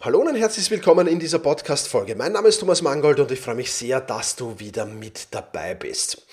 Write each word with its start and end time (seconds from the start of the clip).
Hallo 0.00 0.20
und 0.20 0.36
herzlich 0.36 0.70
willkommen 0.70 1.08
in 1.08 1.18
dieser 1.18 1.40
Podcast-Folge. 1.40 2.14
Mein 2.14 2.30
Name 2.30 2.46
ist 2.46 2.60
Thomas 2.60 2.82
Mangold 2.82 3.18
und 3.18 3.32
ich 3.32 3.40
freue 3.40 3.56
mich 3.56 3.72
sehr, 3.72 4.00
dass 4.00 4.36
du 4.36 4.60
wieder 4.60 4.86
mit 4.86 5.26
dabei 5.32 5.74
bist. 5.74 6.24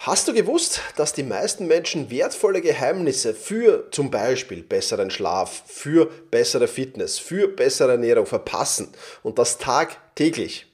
Hast 0.00 0.26
du 0.26 0.34
gewusst, 0.34 0.80
dass 0.96 1.12
die 1.12 1.22
meisten 1.22 1.68
Menschen 1.68 2.10
wertvolle 2.10 2.60
Geheimnisse 2.60 3.32
für 3.32 3.88
zum 3.92 4.10
Beispiel 4.10 4.64
besseren 4.64 5.08
Schlaf, 5.08 5.62
für 5.66 6.06
bessere 6.32 6.66
Fitness, 6.66 7.20
für 7.20 7.46
bessere 7.46 7.92
Ernährung 7.92 8.26
verpassen 8.26 8.92
und 9.22 9.38
das 9.38 9.58
tagtäglich? 9.58 10.66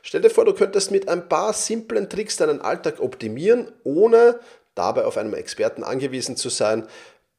Stell 0.00 0.20
dir 0.20 0.30
vor, 0.30 0.44
du 0.44 0.54
könntest 0.54 0.92
mit 0.92 1.08
ein 1.08 1.28
paar 1.28 1.52
simplen 1.52 2.08
Tricks 2.08 2.36
deinen 2.36 2.60
Alltag 2.60 3.00
optimieren, 3.00 3.72
ohne 3.82 4.38
dabei 4.76 5.04
auf 5.04 5.16
einen 5.16 5.34
Experten 5.34 5.82
angewiesen 5.82 6.36
zu 6.36 6.48
sein. 6.48 6.86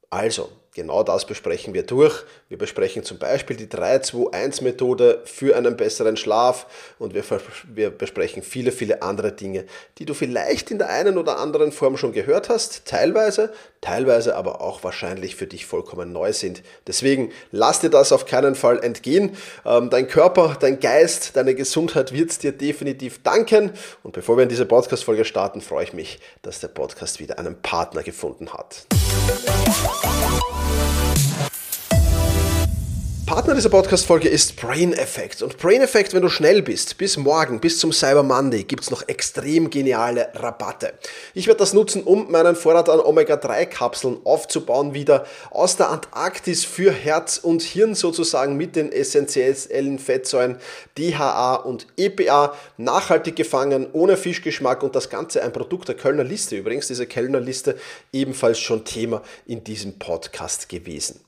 Also, 0.09 0.49
Genau 0.79 1.03
das 1.03 1.25
besprechen 1.25 1.73
wir 1.73 1.83
durch. 1.83 2.23
Wir 2.47 2.57
besprechen 2.57 3.03
zum 3.03 3.17
Beispiel 3.17 3.57
die 3.57 3.67
3-2-1-Methode 3.67 5.23
für 5.25 5.57
einen 5.57 5.75
besseren 5.75 6.15
Schlaf 6.15 6.67
und 6.99 7.13
wir, 7.13 7.21
wir, 7.67 7.89
besprechen 7.89 8.41
viele, 8.43 8.71
viele 8.71 9.01
andere 9.01 9.33
Dinge, 9.33 9.65
die 9.97 10.05
du 10.05 10.13
vielleicht 10.13 10.71
in 10.71 10.77
der 10.77 10.87
einen 10.87 11.17
oder 11.17 11.37
anderen 11.37 11.73
Form 11.73 11.97
schon 11.97 12.13
gehört 12.13 12.47
hast, 12.47 12.85
teilweise, 12.85 13.51
teilweise 13.81 14.37
aber 14.37 14.61
auch 14.61 14.81
wahrscheinlich 14.81 15.35
für 15.35 15.47
dich 15.47 15.65
vollkommen 15.65 16.13
neu 16.13 16.31
sind. 16.31 16.63
Deswegen 16.87 17.33
lass 17.51 17.81
dir 17.81 17.89
das 17.89 18.13
auf 18.13 18.25
keinen 18.25 18.55
Fall 18.55 18.81
entgehen. 18.81 19.35
Ähm, 19.65 19.89
dein 19.89 20.07
Körper, 20.07 20.55
dein 20.57 20.79
Geist, 20.79 21.35
deine 21.35 21.55
Gesundheit 21.55 22.13
wird 22.13 22.31
es 22.31 22.39
dir 22.39 22.53
definitiv 22.53 23.21
danken. 23.21 23.71
Und 24.01 24.13
bevor 24.13 24.37
wir 24.37 24.43
in 24.43 24.49
diese 24.49 24.65
Podcast-Folge 24.65 25.25
starten, 25.25 25.59
freue 25.59 25.83
ich 25.83 25.91
mich, 25.91 26.21
dass 26.41 26.61
der 26.61 26.69
Podcast 26.69 27.19
wieder 27.19 27.37
einen 27.37 27.61
Partner 27.61 28.01
gefunden 28.01 28.53
hat. 28.53 28.85
Bye. 30.69 31.48
Partner 33.39 33.55
dieser 33.55 33.69
Podcast-Folge 33.69 34.27
ist 34.27 34.57
Brain 34.57 34.91
Effect. 34.91 35.41
Und 35.41 35.57
Brain 35.57 35.81
Effect, 35.81 36.13
wenn 36.13 36.23
du 36.23 36.27
schnell 36.27 36.61
bist, 36.61 36.97
bis 36.97 37.15
morgen, 37.15 37.61
bis 37.61 37.79
zum 37.79 37.93
Cyber 37.93 38.21
Monday, 38.21 38.65
gibt 38.65 38.83
es 38.83 38.91
noch 38.91 39.07
extrem 39.07 39.69
geniale 39.69 40.27
Rabatte. 40.33 40.91
Ich 41.33 41.47
werde 41.47 41.59
das 41.59 41.73
nutzen, 41.73 42.03
um 42.03 42.29
meinen 42.29 42.57
Vorrat 42.57 42.89
an 42.89 42.99
Omega-3-Kapseln 42.99 44.17
aufzubauen, 44.25 44.93
wieder 44.93 45.25
aus 45.51 45.77
der 45.77 45.89
Antarktis 45.89 46.65
für 46.65 46.91
Herz 46.91 47.37
und 47.37 47.61
Hirn 47.61 47.95
sozusagen 47.95 48.57
mit 48.57 48.75
den 48.75 48.91
essentiellen 48.91 49.99
Fettsäuren 49.99 50.57
DHA 50.97 51.55
und 51.55 51.87
EPA, 51.95 52.53
nachhaltig 52.75 53.37
gefangen, 53.37 53.87
ohne 53.93 54.17
Fischgeschmack 54.17 54.83
und 54.83 54.97
das 54.97 55.09
Ganze 55.09 55.43
ein 55.43 55.53
Produkt 55.53 55.87
der 55.87 55.95
Kölner 55.95 56.25
Liste. 56.25 56.57
Übrigens, 56.57 56.87
diese 56.87 57.07
Kölner 57.07 57.39
Liste 57.39 57.77
ebenfalls 58.11 58.59
schon 58.59 58.83
Thema 58.83 59.21
in 59.47 59.63
diesem 59.63 59.97
Podcast 59.97 60.67
gewesen. 60.67 61.21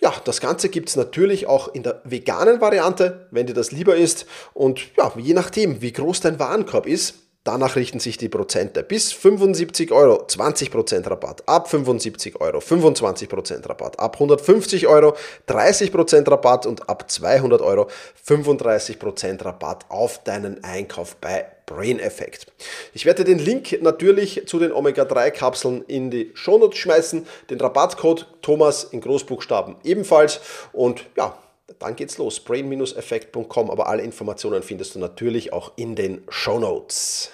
Ja, 0.00 0.14
das 0.24 0.40
Ganze 0.40 0.68
gibt 0.68 0.88
es 0.88 0.96
natürlich 0.96 1.46
auch 1.46 1.68
in 1.74 1.82
der 1.82 2.00
veganen 2.04 2.60
Variante, 2.60 3.26
wenn 3.30 3.46
dir 3.46 3.54
das 3.54 3.72
lieber 3.72 3.96
ist. 3.96 4.26
Und 4.54 4.80
ja, 4.96 5.12
je 5.16 5.34
nachdem, 5.34 5.82
wie 5.82 5.92
groß 5.92 6.20
dein 6.20 6.38
Warenkorb 6.38 6.86
ist, 6.86 7.14
Danach 7.48 7.76
richten 7.76 7.98
sich 7.98 8.18
die 8.18 8.28
Prozente. 8.28 8.82
Bis 8.82 9.10
75 9.10 9.90
Euro 9.90 10.22
20% 10.26 11.08
Rabatt, 11.08 11.48
ab 11.48 11.70
75 11.70 12.42
Euro 12.42 12.58
25% 12.58 13.66
Rabatt, 13.66 13.98
ab 13.98 14.16
150 14.16 14.86
Euro 14.86 15.16
30% 15.48 16.30
Rabatt 16.30 16.66
und 16.66 16.90
ab 16.90 17.10
200 17.10 17.62
Euro 17.62 17.88
35% 18.28 19.42
Rabatt 19.46 19.86
auf 19.88 20.22
deinen 20.24 20.62
Einkauf 20.62 21.16
bei 21.16 21.46
Brain 21.64 21.98
Effect. 22.00 22.48
Ich 22.92 23.06
werde 23.06 23.24
den 23.24 23.38
Link 23.38 23.80
natürlich 23.80 24.42
zu 24.46 24.58
den 24.58 24.70
Omega-3-Kapseln 24.70 25.84
in 25.86 26.10
die 26.10 26.32
Shownotes 26.34 26.78
schmeißen, 26.78 27.26
den 27.48 27.60
Rabattcode 27.62 28.26
Thomas 28.42 28.84
in 28.84 29.00
Großbuchstaben 29.00 29.76
ebenfalls 29.84 30.40
und 30.74 31.06
ja, 31.16 31.34
dann 31.78 31.96
geht's 31.96 32.18
los. 32.18 32.40
brain-effekt.com, 32.40 33.70
aber 33.70 33.88
alle 33.88 34.02
Informationen 34.02 34.62
findest 34.62 34.94
du 34.94 34.98
natürlich 34.98 35.52
auch 35.52 35.72
in 35.76 35.94
den 35.94 36.22
Show 36.28 36.58
Notes. 36.58 37.30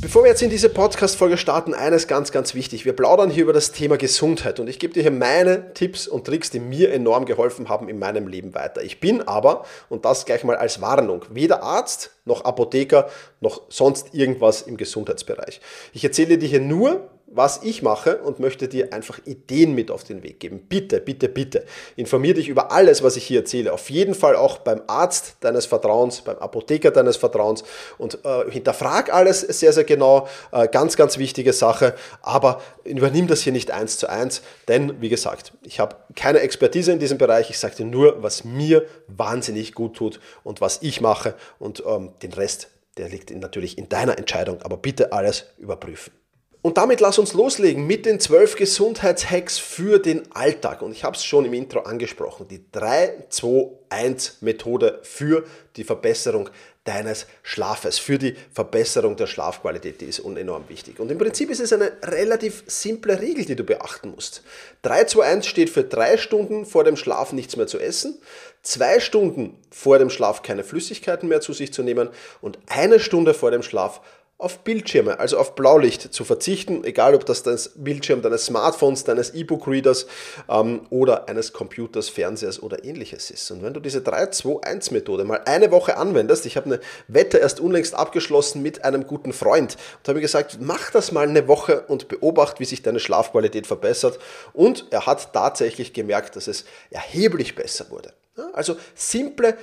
Bevor 0.00 0.24
wir 0.24 0.30
jetzt 0.30 0.42
in 0.42 0.50
diese 0.50 0.70
Podcast-Folge 0.70 1.36
starten, 1.36 1.74
eines 1.74 2.08
ganz, 2.08 2.32
ganz 2.32 2.54
wichtig. 2.54 2.84
Wir 2.84 2.94
plaudern 2.94 3.30
hier 3.30 3.44
über 3.44 3.52
das 3.52 3.70
Thema 3.70 3.98
Gesundheit 3.98 4.58
und 4.58 4.66
ich 4.66 4.78
gebe 4.78 4.94
dir 4.94 5.02
hier 5.02 5.10
meine 5.10 5.72
Tipps 5.74 6.08
und 6.08 6.24
Tricks, 6.24 6.50
die 6.50 6.58
mir 6.58 6.90
enorm 6.90 7.26
geholfen 7.26 7.68
haben 7.68 7.88
in 7.88 7.98
meinem 7.98 8.26
Leben 8.26 8.54
weiter. 8.54 8.82
Ich 8.82 8.98
bin 8.98 9.22
aber, 9.28 9.66
und 9.88 10.06
das 10.06 10.24
gleich 10.24 10.42
mal 10.42 10.56
als 10.56 10.80
Warnung, 10.80 11.26
weder 11.30 11.62
Arzt 11.62 12.10
noch 12.24 12.44
Apotheker 12.44 13.08
noch 13.40 13.62
sonst 13.68 14.14
irgendwas 14.14 14.62
im 14.62 14.78
Gesundheitsbereich. 14.78 15.60
Ich 15.92 16.02
erzähle 16.02 16.38
dir 16.38 16.48
hier 16.48 16.60
nur, 16.60 17.08
was 17.32 17.60
ich 17.62 17.82
mache 17.82 18.18
und 18.18 18.40
möchte 18.40 18.66
dir 18.66 18.92
einfach 18.92 19.20
Ideen 19.24 19.74
mit 19.74 19.90
auf 19.90 20.02
den 20.02 20.22
Weg 20.22 20.40
geben. 20.40 20.66
Bitte, 20.68 21.00
bitte, 21.00 21.28
bitte. 21.28 21.64
Informier 21.94 22.34
dich 22.34 22.48
über 22.48 22.72
alles, 22.72 23.02
was 23.02 23.16
ich 23.16 23.24
hier 23.24 23.40
erzähle. 23.40 23.72
Auf 23.72 23.88
jeden 23.88 24.14
Fall 24.14 24.34
auch 24.34 24.58
beim 24.58 24.82
Arzt 24.88 25.36
deines 25.40 25.66
Vertrauens, 25.66 26.22
beim 26.22 26.38
Apotheker 26.38 26.90
deines 26.90 27.16
Vertrauens 27.16 27.62
und 27.98 28.18
äh, 28.24 28.50
hinterfrag 28.50 29.14
alles 29.14 29.40
sehr, 29.40 29.72
sehr 29.72 29.84
genau. 29.84 30.28
Äh, 30.50 30.66
ganz, 30.68 30.96
ganz 30.96 31.18
wichtige 31.18 31.52
Sache. 31.52 31.94
Aber 32.20 32.60
übernimm 32.84 33.28
das 33.28 33.42
hier 33.42 33.52
nicht 33.52 33.70
eins 33.70 33.96
zu 33.98 34.08
eins, 34.08 34.42
denn 34.66 35.00
wie 35.00 35.08
gesagt, 35.08 35.52
ich 35.64 35.78
habe 35.78 35.96
keine 36.16 36.40
Expertise 36.40 36.90
in 36.90 36.98
diesem 36.98 37.18
Bereich. 37.18 37.50
Ich 37.50 37.58
sage 37.58 37.76
dir 37.76 37.86
nur, 37.86 38.22
was 38.22 38.44
mir 38.44 38.86
wahnsinnig 39.06 39.74
gut 39.74 39.94
tut 39.96 40.20
und 40.42 40.60
was 40.60 40.78
ich 40.82 41.00
mache 41.00 41.34
und 41.58 41.82
ähm, 41.86 42.12
den 42.22 42.32
Rest, 42.32 42.68
der 42.96 43.08
liegt 43.08 43.30
natürlich 43.30 43.78
in 43.78 43.88
deiner 43.88 44.18
Entscheidung. 44.18 44.62
Aber 44.62 44.76
bitte 44.76 45.12
alles 45.12 45.46
überprüfen. 45.58 46.19
Und 46.62 46.76
damit 46.76 47.00
lass 47.00 47.18
uns 47.18 47.32
loslegen 47.32 47.86
mit 47.86 48.04
den 48.04 48.20
12 48.20 48.56
Gesundheitshacks 48.56 49.58
für 49.58 49.98
den 49.98 50.30
Alltag. 50.32 50.82
Und 50.82 50.92
ich 50.92 51.04
habe 51.04 51.16
es 51.16 51.24
schon 51.24 51.46
im 51.46 51.54
Intro 51.54 51.80
angesprochen, 51.80 52.46
die 52.48 52.62
3-2-1-Methode 52.74 54.98
für 55.02 55.46
die 55.76 55.84
Verbesserung 55.84 56.50
deines 56.84 57.26
Schlafes, 57.42 57.98
für 57.98 58.18
die 58.18 58.36
Verbesserung 58.52 59.16
der 59.16 59.26
Schlafqualität, 59.26 60.02
die 60.02 60.06
ist 60.06 60.18
enorm 60.18 60.64
wichtig. 60.68 60.98
Und 60.98 61.10
im 61.10 61.18
Prinzip 61.18 61.50
ist 61.50 61.60
es 61.60 61.72
eine 61.72 61.92
relativ 62.02 62.64
simple 62.66 63.20
Regel, 63.20 63.44
die 63.44 63.56
du 63.56 63.64
beachten 63.64 64.10
musst. 64.10 64.42
3-2-1 64.84 65.44
steht 65.44 65.70
für 65.70 65.84
drei 65.84 66.16
Stunden 66.16 66.66
vor 66.66 66.82
dem 66.84 66.96
Schlaf 66.96 67.32
nichts 67.32 67.56
mehr 67.56 67.68
zu 67.68 67.78
essen, 67.78 68.20
zwei 68.62 69.00
Stunden 69.00 69.58
vor 69.70 69.98
dem 69.98 70.10
Schlaf 70.10 70.42
keine 70.42 70.64
Flüssigkeiten 70.64 71.28
mehr 71.28 71.40
zu 71.40 71.52
sich 71.52 71.72
zu 71.72 71.82
nehmen 71.82 72.10
und 72.40 72.58
eine 72.66 73.00
Stunde 73.00 73.34
vor 73.34 73.50
dem 73.50 73.62
Schlaf 73.62 74.00
auf 74.40 74.60
Bildschirme, 74.60 75.18
also 75.18 75.38
auf 75.38 75.54
Blaulicht 75.54 76.12
zu 76.14 76.24
verzichten, 76.24 76.82
egal 76.84 77.14
ob 77.14 77.26
das 77.26 77.42
das 77.42 77.72
Bildschirm 77.76 78.22
deines 78.22 78.46
Smartphones, 78.46 79.04
deines 79.04 79.34
E-Book-Readers 79.34 80.06
ähm, 80.48 80.86
oder 80.90 81.28
eines 81.28 81.52
Computers, 81.52 82.08
Fernsehers 82.08 82.62
oder 82.62 82.84
ähnliches 82.84 83.30
ist. 83.30 83.50
Und 83.50 83.62
wenn 83.62 83.74
du 83.74 83.80
diese 83.80 84.00
3-2-1-Methode 84.00 85.24
mal 85.24 85.42
eine 85.44 85.70
Woche 85.70 85.96
anwendest, 85.96 86.46
ich 86.46 86.56
habe 86.56 86.66
eine 86.66 86.80
Wette 87.06 87.38
erst 87.38 87.60
unlängst 87.60 87.94
abgeschlossen 87.94 88.62
mit 88.62 88.84
einem 88.84 89.06
guten 89.06 89.32
Freund 89.32 89.76
und 89.98 90.08
habe 90.08 90.20
gesagt, 90.20 90.58
mach 90.60 90.90
das 90.90 91.12
mal 91.12 91.28
eine 91.28 91.46
Woche 91.46 91.82
und 91.88 92.08
beobachte, 92.08 92.60
wie 92.60 92.64
sich 92.64 92.82
deine 92.82 93.00
Schlafqualität 93.00 93.66
verbessert. 93.66 94.18
Und 94.52 94.86
er 94.90 95.06
hat 95.06 95.32
tatsächlich 95.32 95.92
gemerkt, 95.92 96.36
dass 96.36 96.48
es 96.48 96.64
erheblich 96.90 97.54
besser 97.54 97.90
wurde. 97.90 98.14
Also 98.54 98.76
simple 98.94 99.56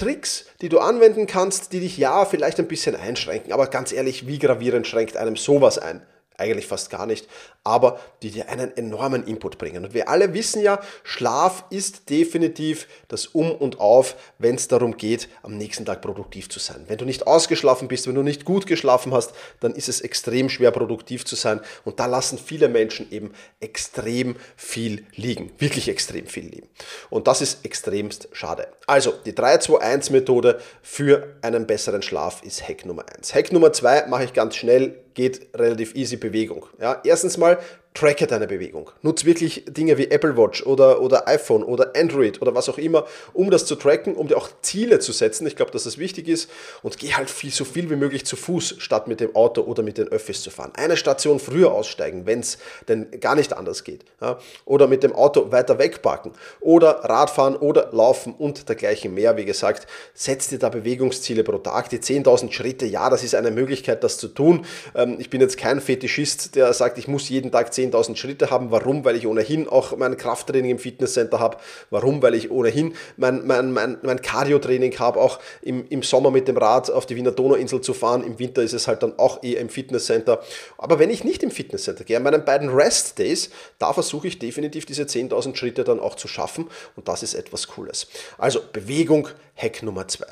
Tricks, 0.00 0.46
die 0.62 0.70
du 0.70 0.78
anwenden 0.78 1.26
kannst, 1.26 1.74
die 1.74 1.80
dich 1.80 1.98
ja 1.98 2.24
vielleicht 2.24 2.58
ein 2.58 2.68
bisschen 2.68 2.96
einschränken. 2.96 3.52
Aber 3.52 3.66
ganz 3.66 3.92
ehrlich, 3.92 4.26
wie 4.26 4.38
gravierend 4.38 4.86
schränkt 4.86 5.18
einem 5.18 5.36
sowas 5.36 5.78
ein? 5.78 6.00
Eigentlich 6.38 6.66
fast 6.66 6.88
gar 6.88 7.04
nicht 7.04 7.28
aber 7.62 8.00
die 8.22 8.30
dir 8.30 8.48
einen 8.48 8.74
enormen 8.76 9.26
Input 9.26 9.58
bringen. 9.58 9.84
Und 9.84 9.94
wir 9.94 10.08
alle 10.08 10.32
wissen 10.32 10.62
ja, 10.62 10.80
Schlaf 11.02 11.64
ist 11.70 12.08
definitiv 12.08 12.88
das 13.08 13.26
Um 13.26 13.52
und 13.52 13.80
Auf, 13.80 14.16
wenn 14.38 14.54
es 14.54 14.68
darum 14.68 14.96
geht, 14.96 15.28
am 15.42 15.58
nächsten 15.58 15.84
Tag 15.84 16.00
produktiv 16.00 16.48
zu 16.48 16.58
sein. 16.58 16.84
Wenn 16.88 16.96
du 16.96 17.04
nicht 17.04 17.26
ausgeschlafen 17.26 17.88
bist, 17.88 18.06
wenn 18.06 18.14
du 18.14 18.22
nicht 18.22 18.44
gut 18.44 18.66
geschlafen 18.66 19.12
hast, 19.12 19.32
dann 19.60 19.74
ist 19.74 19.88
es 19.88 20.00
extrem 20.00 20.48
schwer 20.48 20.70
produktiv 20.70 21.26
zu 21.26 21.36
sein. 21.36 21.60
Und 21.84 22.00
da 22.00 22.06
lassen 22.06 22.38
viele 22.38 22.68
Menschen 22.68 23.10
eben 23.12 23.32
extrem 23.60 24.36
viel 24.56 25.04
liegen. 25.14 25.52
Wirklich 25.58 25.88
extrem 25.88 26.26
viel 26.26 26.46
liegen. 26.46 26.68
Und 27.10 27.26
das 27.26 27.42
ist 27.42 27.64
extremst 27.64 28.28
schade. 28.32 28.68
Also, 28.86 29.12
die 29.26 29.32
3-2-1-Methode 29.32 30.60
für 30.82 31.36
einen 31.42 31.66
besseren 31.66 32.02
Schlaf 32.02 32.42
ist 32.42 32.66
Hack 32.66 32.86
Nummer 32.86 33.04
1. 33.16 33.34
Hack 33.34 33.52
Nummer 33.52 33.72
2 33.72 34.06
mache 34.06 34.24
ich 34.24 34.32
ganz 34.32 34.56
schnell, 34.56 34.98
geht 35.14 35.48
relativ 35.54 35.94
easy 35.94 36.16
Bewegung. 36.16 36.66
Ja, 36.80 37.00
erstens 37.04 37.36
mal 37.36 37.49
Fall 37.56 37.79
tracke 37.92 38.26
deine 38.28 38.46
Bewegung. 38.46 38.90
Nutz 39.02 39.24
wirklich 39.24 39.64
Dinge 39.66 39.98
wie 39.98 40.10
Apple 40.10 40.36
Watch 40.36 40.64
oder, 40.64 41.00
oder 41.00 41.26
iPhone 41.26 41.64
oder 41.64 41.92
Android 41.96 42.40
oder 42.40 42.54
was 42.54 42.68
auch 42.68 42.78
immer, 42.78 43.04
um 43.32 43.50
das 43.50 43.66
zu 43.66 43.74
tracken, 43.74 44.14
um 44.14 44.28
dir 44.28 44.36
auch 44.36 44.48
Ziele 44.62 45.00
zu 45.00 45.10
setzen. 45.10 45.46
Ich 45.46 45.56
glaube, 45.56 45.72
dass 45.72 45.84
das 45.84 45.98
wichtig 45.98 46.28
ist. 46.28 46.48
Und 46.82 46.98
geh 46.98 47.14
halt 47.14 47.28
viel, 47.28 47.50
so 47.50 47.64
viel 47.64 47.90
wie 47.90 47.96
möglich 47.96 48.24
zu 48.24 48.36
Fuß, 48.36 48.76
statt 48.78 49.08
mit 49.08 49.18
dem 49.18 49.34
Auto 49.34 49.62
oder 49.62 49.82
mit 49.82 49.98
den 49.98 50.08
Öffis 50.08 50.42
zu 50.42 50.50
fahren. 50.50 50.70
Eine 50.76 50.96
Station 50.96 51.40
früher 51.40 51.72
aussteigen, 51.72 52.26
wenn 52.26 52.40
es 52.40 52.58
denn 52.88 53.10
gar 53.20 53.34
nicht 53.34 53.52
anders 53.52 53.82
geht. 53.82 54.04
Ja? 54.20 54.38
Oder 54.64 54.86
mit 54.86 55.02
dem 55.02 55.12
Auto 55.12 55.50
weiter 55.50 55.78
wegparken. 55.78 56.32
Oder 56.60 56.90
Radfahren 57.04 57.56
oder 57.56 57.90
Laufen 57.92 58.34
und 58.34 58.68
dergleichen 58.68 59.14
mehr. 59.14 59.36
Wie 59.36 59.44
gesagt, 59.44 59.88
setz 60.14 60.46
dir 60.46 60.60
da 60.60 60.68
Bewegungsziele 60.68 61.42
pro 61.42 61.58
Tag. 61.58 61.88
Die 61.88 61.98
10.000 61.98 62.52
Schritte, 62.52 62.86
ja, 62.86 63.10
das 63.10 63.24
ist 63.24 63.34
eine 63.34 63.50
Möglichkeit, 63.50 64.04
das 64.04 64.16
zu 64.16 64.28
tun. 64.28 64.64
Ähm, 64.94 65.16
ich 65.18 65.28
bin 65.28 65.40
jetzt 65.40 65.58
kein 65.58 65.80
Fetischist, 65.80 66.54
der 66.54 66.72
sagt, 66.72 66.96
ich 66.96 67.08
muss 67.08 67.28
jeden 67.28 67.50
Tag 67.50 67.74
10 67.74 67.79
10.000 67.80 68.16
Schritte 68.16 68.50
haben. 68.50 68.70
Warum? 68.70 69.04
Weil 69.04 69.16
ich 69.16 69.26
ohnehin 69.26 69.68
auch 69.68 69.96
mein 69.96 70.16
Krafttraining 70.16 70.72
im 70.72 70.78
Fitnesscenter 70.78 71.40
habe. 71.40 71.56
Warum? 71.90 72.22
Weil 72.22 72.34
ich 72.34 72.50
ohnehin 72.50 72.94
mein, 73.16 73.46
mein, 73.46 73.72
mein, 73.72 73.98
mein 74.02 74.20
Cardio-Training 74.20 74.98
habe, 74.98 75.20
auch 75.20 75.38
im, 75.62 75.86
im 75.88 76.02
Sommer 76.02 76.30
mit 76.30 76.48
dem 76.48 76.56
Rad 76.56 76.90
auf 76.90 77.06
die 77.06 77.16
Wiener 77.16 77.32
Donauinsel 77.32 77.80
zu 77.80 77.94
fahren. 77.94 78.24
Im 78.24 78.38
Winter 78.38 78.62
ist 78.62 78.72
es 78.72 78.88
halt 78.88 79.02
dann 79.02 79.18
auch 79.18 79.42
eher 79.42 79.60
im 79.60 79.68
Fitnesscenter. 79.68 80.40
Aber 80.78 80.98
wenn 80.98 81.10
ich 81.10 81.24
nicht 81.24 81.42
im 81.42 81.50
Fitnesscenter 81.50 82.04
gehe, 82.04 82.16
an 82.16 82.22
meinen 82.22 82.44
beiden 82.44 82.68
Rest-Days, 82.68 83.50
da 83.78 83.92
versuche 83.92 84.28
ich 84.28 84.38
definitiv 84.38 84.86
diese 84.86 85.04
10.000 85.04 85.56
Schritte 85.56 85.84
dann 85.84 86.00
auch 86.00 86.14
zu 86.14 86.28
schaffen. 86.28 86.68
Und 86.96 87.08
das 87.08 87.22
ist 87.22 87.34
etwas 87.34 87.68
Cooles. 87.68 88.06
Also 88.38 88.60
Bewegung, 88.72 89.28
Hack 89.60 89.82
Nummer 89.82 90.08
2. 90.08 90.24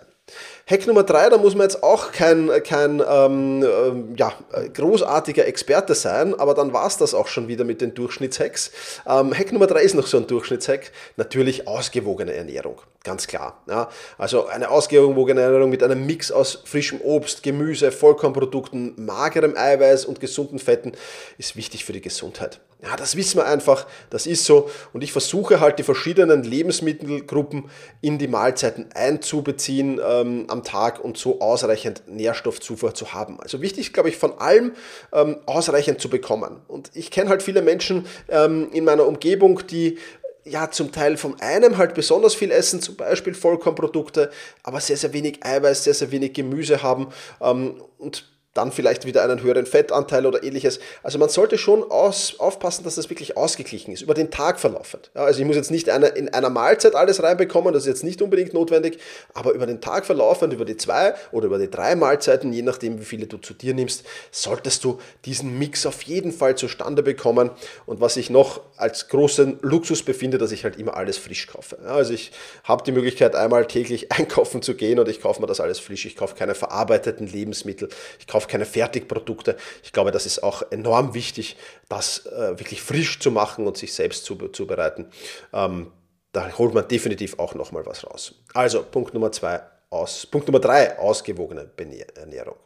Hack 0.67 0.87
Nummer 0.87 1.03
drei, 1.03 1.31
da 1.31 1.39
muss 1.39 1.55
man 1.55 1.63
jetzt 1.63 1.83
auch 1.83 2.13
kein, 2.13 2.51
kein 2.63 3.03
ähm, 3.07 3.65
ähm, 3.65 4.15
ja, 4.17 4.35
großartiger 4.75 5.47
Experte 5.47 5.95
sein, 5.95 6.39
aber 6.39 6.53
dann 6.53 6.73
war 6.75 6.87
es 6.87 6.99
das 6.99 7.15
auch 7.15 7.29
schon 7.29 7.49
wieder 7.49 7.65
mit 7.65 7.81
den 7.81 7.95
Durchschnittshacks. 7.95 8.71
Ähm, 9.07 9.33
Hack 9.33 9.53
Nummer 9.53 9.67
drei 9.67 9.81
ist 9.83 9.95
noch 9.95 10.07
so 10.07 10.19
ein 10.19 10.27
Durchschnittshack, 10.27 10.93
natürlich 11.17 11.67
ausgewogene 11.67 12.35
Ernährung, 12.35 12.83
ganz 13.03 13.27
klar. 13.27 13.63
Ja. 13.67 13.89
Also 14.19 14.47
eine 14.47 14.71
ausgewogene 14.71 15.41
Ernährung 15.41 15.71
mit 15.71 15.83
einem 15.83 16.05
Mix 16.05 16.31
aus 16.31 16.63
frischem 16.65 17.01
Obst, 17.01 17.43
Gemüse, 17.43 17.91
Vollkornprodukten, 17.91 18.95
magerem 18.97 19.57
Eiweiß 19.57 20.05
und 20.05 20.21
gesunden 20.21 20.59
Fetten 20.59 20.93
ist 21.39 21.57
wichtig 21.57 21.87
für 21.87 21.95
die 21.95 22.03
Gesundheit. 22.03 22.61
Ja, 22.81 22.95
das 22.95 23.17
wissen 23.17 23.39
wir 23.39 23.47
einfach, 23.47 23.87
das 24.09 24.27
ist 24.27 24.45
so. 24.45 24.71
Und 24.93 25.03
ich 25.03 25.11
versuche 25.11 25.59
halt 25.59 25.81
die 25.81 25.83
verschiedenen 25.83 26.45
Lebensmittelgruppen 26.45 27.71
in 28.03 28.19
die 28.19 28.29
Mahlzeiten 28.29 28.91
einzubeziehen 29.19 30.01
ähm, 30.05 30.45
am 30.49 30.63
Tag 30.63 31.03
und 31.03 31.19
so 31.19 31.41
ausreichend 31.41 32.03
Nährstoffzufuhr 32.07 32.95
zu 32.95 33.13
haben. 33.13 33.41
Also 33.41 33.61
wichtig, 33.61 33.93
glaube 33.93 34.09
ich, 34.09 34.17
von 34.17 34.39
allem 34.39 34.73
ähm, 35.13 35.39
ausreichend 35.47 36.01
zu 36.01 36.09
bekommen. 36.09 36.61
Und 36.69 36.91
ich 36.95 37.11
kenne 37.11 37.31
halt 37.31 37.43
viele 37.43 37.63
Menschen 37.63 38.07
ähm, 38.29 38.69
in 38.73 38.85
meiner 38.85 39.07
Umgebung, 39.07 39.67
die 39.67 39.99
ja 40.45 40.71
zum 40.71 40.93
Teil 40.93 41.17
von 41.17 41.41
einem 41.41 41.77
halt 41.77 41.95
besonders 41.95 42.35
viel 42.35 42.51
essen, 42.51 42.81
zum 42.81 42.97
Beispiel 42.97 43.35
Vollkornprodukte, 43.35 44.31
aber 44.63 44.81
sehr, 44.81 44.97
sehr 44.97 45.13
wenig 45.13 45.45
Eiweiß, 45.45 45.85
sehr, 45.85 45.95
sehr 45.95 46.11
wenig 46.11 46.33
Gemüse 46.33 46.83
haben 46.83 47.09
ähm, 47.41 47.83
und 47.99 48.38
dann 48.59 48.73
vielleicht 48.73 49.07
wieder 49.07 49.23
einen 49.23 49.41
höheren 49.41 49.67
Fettanteil 49.67 50.27
oder 50.27 50.43
ähnliches. 50.43 50.81
Also 51.05 51.19
man 51.19 51.29
sollte 51.29 51.59
schon 51.59 51.89
aus, 51.91 52.35
aufpassen, 52.39 52.83
dass 52.83 52.97
das 52.97 53.09
wirklich 53.09 53.37
ausgeglichen 53.37 53.93
ist, 53.93 54.03
über 54.03 54.15
den 54.15 54.33
Tag 54.33 54.59
verlaufend. 54.59 55.13
Ja, 55.15 55.23
also 55.23 55.41
ich 55.41 55.47
muss 55.47 55.55
jetzt 55.55 55.71
nicht 55.71 55.89
eine, 55.89 56.09
in 56.09 56.29
einer 56.31 56.51
Mahlzeit 56.51 56.97
alles 56.97 57.23
reinbekommen, 57.23 57.73
das 57.73 57.85
ist 57.85 57.89
jetzt 57.89 58.05
nicht 58.05 58.21
unbedingt 58.21 58.55
notwendig, 58.55 58.99
aber 59.33 59.53
über 59.53 59.65
den 59.65 59.81
Tag 59.81 60.07
verlaufend, 60.07 60.53
über 60.53 60.65
die 60.65 60.77
zwei 60.77 61.15
oder 61.31 61.47
über 61.47 61.59
die 61.59 61.71
drei 61.71 61.95
Mahlzeiten, 61.95 62.53
je 62.53 62.63
nachdem 62.63 63.01
wie 63.01 63.05
viele 63.05 63.27
du 63.29 63.39
zu 63.39 63.55
dir 63.55 63.75
nimmst, 63.75 64.05
solltest 64.33 64.83
du 64.83 64.99
diesen 65.25 65.57
Mix 65.57 65.87
auf 65.87 66.03
jeden 66.03 66.33
Fall 66.33 66.57
zustande 66.57 67.05
bekommen. 67.05 67.51
Und 67.87 68.01
was 68.01 68.17
ich 68.17 68.29
noch 68.29 68.61
als 68.77 69.07
großen 69.07 69.61
Luxus 69.63 70.03
befinde, 70.03 70.39
dass 70.39 70.51
ich 70.51 70.65
halt 70.65 70.77
immer 70.79 70.97
alles 70.97 71.17
frisch 71.17 71.47
kaufe. 71.47 71.79
Ja, 71.85 71.95
also 71.95 72.13
ich 72.13 72.33
habe 72.65 72.83
die 72.83 72.93
Möglichkeit 72.93 73.37
einmal 73.37 73.67
täglich 73.67 74.11
einkaufen 74.19 74.63
zu 74.63 74.75
gehen 74.75 74.99
und 74.99 75.09
ich 75.09 75.21
kaufe 75.21 75.41
mir 75.41 75.47
das 75.47 75.61
alles 75.61 75.79
frisch. 75.79 76.07
Ich 76.07 76.17
kaufe 76.17 76.35
keine 76.35 76.57
verarbeiteten 76.57 77.29
Lebensmittel. 77.29 77.89
Ich 78.19 78.27
kaufe 78.27 78.48
keine 78.49 78.67
Fertigprodukte. 78.67 79.57
Ich 79.83 79.93
glaube, 79.93 80.11
das 80.11 80.27
ist 80.27 80.43
auch 80.43 80.63
enorm 80.71 81.15
wichtig, 81.15 81.57
das 81.89 82.27
äh, 82.27 82.59
wirklich 82.59 82.83
frisch 82.83 83.21
zu 83.21 83.31
machen 83.31 83.67
und 83.67 83.77
sich 83.77 83.93
selbst 83.93 84.25
zubereiten. 84.25 85.11
Ähm, 85.53 85.93
da 86.33 86.51
holt 86.59 86.75
man 86.75 86.87
definitiv 86.87 87.39
auch 87.39 87.55
nochmal 87.55 87.87
was 87.87 88.05
raus. 88.05 88.35
Also 88.55 88.83
Punkt 88.83 89.15
Nummer 89.15 89.33
zwei, 89.33 89.61
aus, 89.91 90.27
Punkt 90.27 90.47
Nummer 90.49 90.61
drei, 90.61 90.99
ausgewogene 90.99 91.71
Ernährung. 92.17 92.57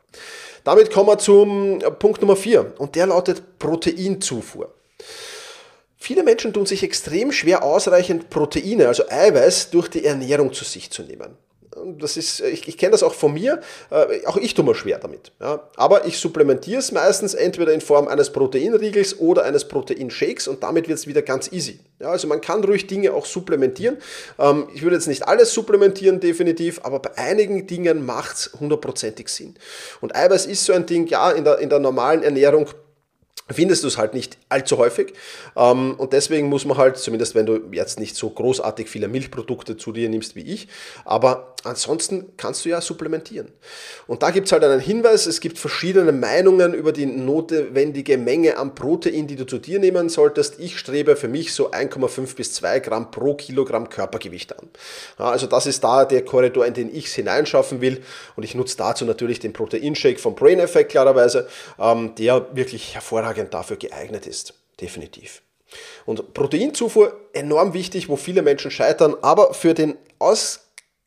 Damit 0.65 0.93
kommen 0.93 1.09
wir 1.09 1.19
zum 1.19 1.79
Punkt 1.99 2.21
Nummer 2.21 2.37
vier 2.37 2.75
und 2.79 2.95
der 2.97 3.07
lautet 3.07 3.59
Proteinzufuhr. 3.59 4.75
Viele 5.97 6.25
Menschen 6.25 6.53
tun 6.53 6.67
sich 6.67 6.83
extrem 6.83 7.31
schwer, 7.31 7.63
ausreichend 7.63 8.29
Proteine, 8.29 8.89
also 8.89 9.09
Eiweiß, 9.09 9.71
durch 9.71 9.89
die 9.89 10.05
Ernährung 10.05 10.53
zu 10.53 10.65
sich 10.65 10.91
zu 10.91 11.05
nehmen. 11.05 11.37
Das 11.99 12.17
ist, 12.17 12.41
ich, 12.41 12.69
ich 12.69 12.77
kenne 12.77 12.93
das 12.93 13.03
auch 13.03 13.15
von 13.15 13.33
mir, 13.33 13.61
äh, 13.91 14.27
auch 14.27 14.37
ich 14.37 14.55
tue 14.55 14.65
mir 14.65 14.75
schwer 14.75 14.99
damit. 14.99 15.33
Ja. 15.41 15.69
Aber 15.77 16.07
ich 16.07 16.19
supplementiere 16.19 16.81
es 16.81 16.93
meistens 16.93 17.35
entweder 17.35 17.73
in 17.73 17.81
Form 17.81 18.09
eines 18.09 18.31
Proteinriegels 18.31 19.19
oder 19.19 19.45
eines 19.45 19.67
Proteinshakes 19.67 20.49
und 20.49 20.63
damit 20.63 20.89
wird 20.89 20.99
es 20.99 21.07
wieder 21.07 21.23
ganz 21.23 21.51
easy. 21.51 21.81
Ja, 21.99 22.11
also 22.11 22.27
man 22.27 22.41
kann 22.41 22.63
ruhig 22.65 22.87
Dinge 22.87 23.13
auch 23.13 23.25
supplementieren. 23.25 23.97
Ähm, 24.39 24.69
ich 24.75 24.83
würde 24.83 24.97
jetzt 24.97 25.07
nicht 25.07 25.27
alles 25.27 25.55
supplementieren, 25.55 26.21
definitiv, 26.21 26.81
aber 26.83 26.99
bei 26.99 27.17
einigen 27.17 27.67
Dingen 27.67 28.05
macht 28.05 28.37
es 28.37 28.51
hundertprozentig 28.59 29.29
Sinn. 29.29 29.55
Und 30.01 30.15
Eiweiß 30.15 30.47
ist 30.47 30.65
so 30.65 30.73
ein 30.73 30.87
Ding, 30.87 31.07
ja, 31.07 31.31
in 31.31 31.45
der, 31.45 31.59
in 31.59 31.71
der 31.71 31.79
normalen 31.79 32.23
Ernährung 32.23 32.67
findest 33.51 33.83
du 33.83 33.89
es 33.89 33.99
halt 33.99 34.15
nicht 34.15 34.39
allzu 34.49 34.79
häufig. 34.79 35.13
Ähm, 35.57 35.95
und 35.99 36.13
deswegen 36.13 36.49
muss 36.49 36.65
man 36.65 36.77
halt, 36.77 36.97
zumindest 36.97 37.35
wenn 37.35 37.47
du 37.47 37.61
jetzt 37.73 38.01
nicht 38.01 38.17
so 38.17 38.31
großartig 38.31 38.89
viele 38.89 39.09
Milchprodukte 39.09 39.77
zu 39.77 39.93
dir 39.93 40.09
nimmst 40.09 40.37
wie 40.37 40.43
ich, 40.43 40.69
aber 41.05 41.52
ansonsten 41.65 42.33
kannst 42.37 42.65
du 42.65 42.69
ja 42.69 42.81
supplementieren. 42.81 43.53
Und 44.07 44.23
da 44.23 44.31
gibt 44.31 44.47
es 44.47 44.53
halt 44.53 44.65
einen 44.65 44.81
Hinweis, 44.81 45.27
es 45.27 45.41
gibt 45.41 45.59
verschiedene 45.59 46.13
Meinungen 46.13 46.75
über 46.75 46.93
die 46.93 47.07
notwendige 47.07 48.19
Menge 48.19 48.57
an 48.57 48.75
Protein, 48.75 49.27
die 49.27 49.37
du 49.37 49.47
zu 49.47 49.59
dir 49.59 49.79
nehmen 49.79 50.09
solltest. 50.09 50.59
Ich 50.59 50.79
strebe 50.79 51.17
für 51.17 51.29
mich 51.29 51.53
so 51.53 51.71
1,5 51.71 52.37
bis 52.37 52.55
2 52.55 52.81
Gramm 52.81 53.11
pro 53.11 53.35
Kilogramm 53.35 53.89
Körpergewicht 53.89 54.59
an. 54.59 54.69
also 55.19 55.47
das 55.47 55.67
ist 55.67 55.83
da 55.85 56.05
der 56.05 56.25
Korridor, 56.25 56.67
in 56.67 56.75
den 56.75 56.95
ich 56.95 57.07
es 57.07 57.15
hineinschaffen 57.15 57.81
will. 57.81 58.03
Und 58.37 58.43
ich 58.43 58.55
nutze 58.55 58.77
dazu 58.77 59.05
natürlich 59.05 59.41
den 59.41 59.53
Proteinshake 59.53 60.19
vom 60.19 60.35
Brain 60.35 60.61
Effect 60.61 60.91
klarerweise, 60.91 61.49
ähm, 61.79 62.15
der 62.17 62.55
wirklich 62.55 62.95
hervorragend 62.95 63.55
dafür 63.55 63.77
geeignet 63.77 64.27
ist. 64.27 64.55
Definitiv. 64.81 65.43
Und 66.05 66.35
Proteinzufuhr 66.35 67.19
enorm 67.33 67.75
wichtig, 67.75 68.09
wo 68.09 68.17
viele 68.17 68.43
Menschen 68.43 68.71
scheitern, 68.71 69.17
aber 69.23 69.55
für 69.55 69.75
den 69.75 69.97
aus 70.19 70.62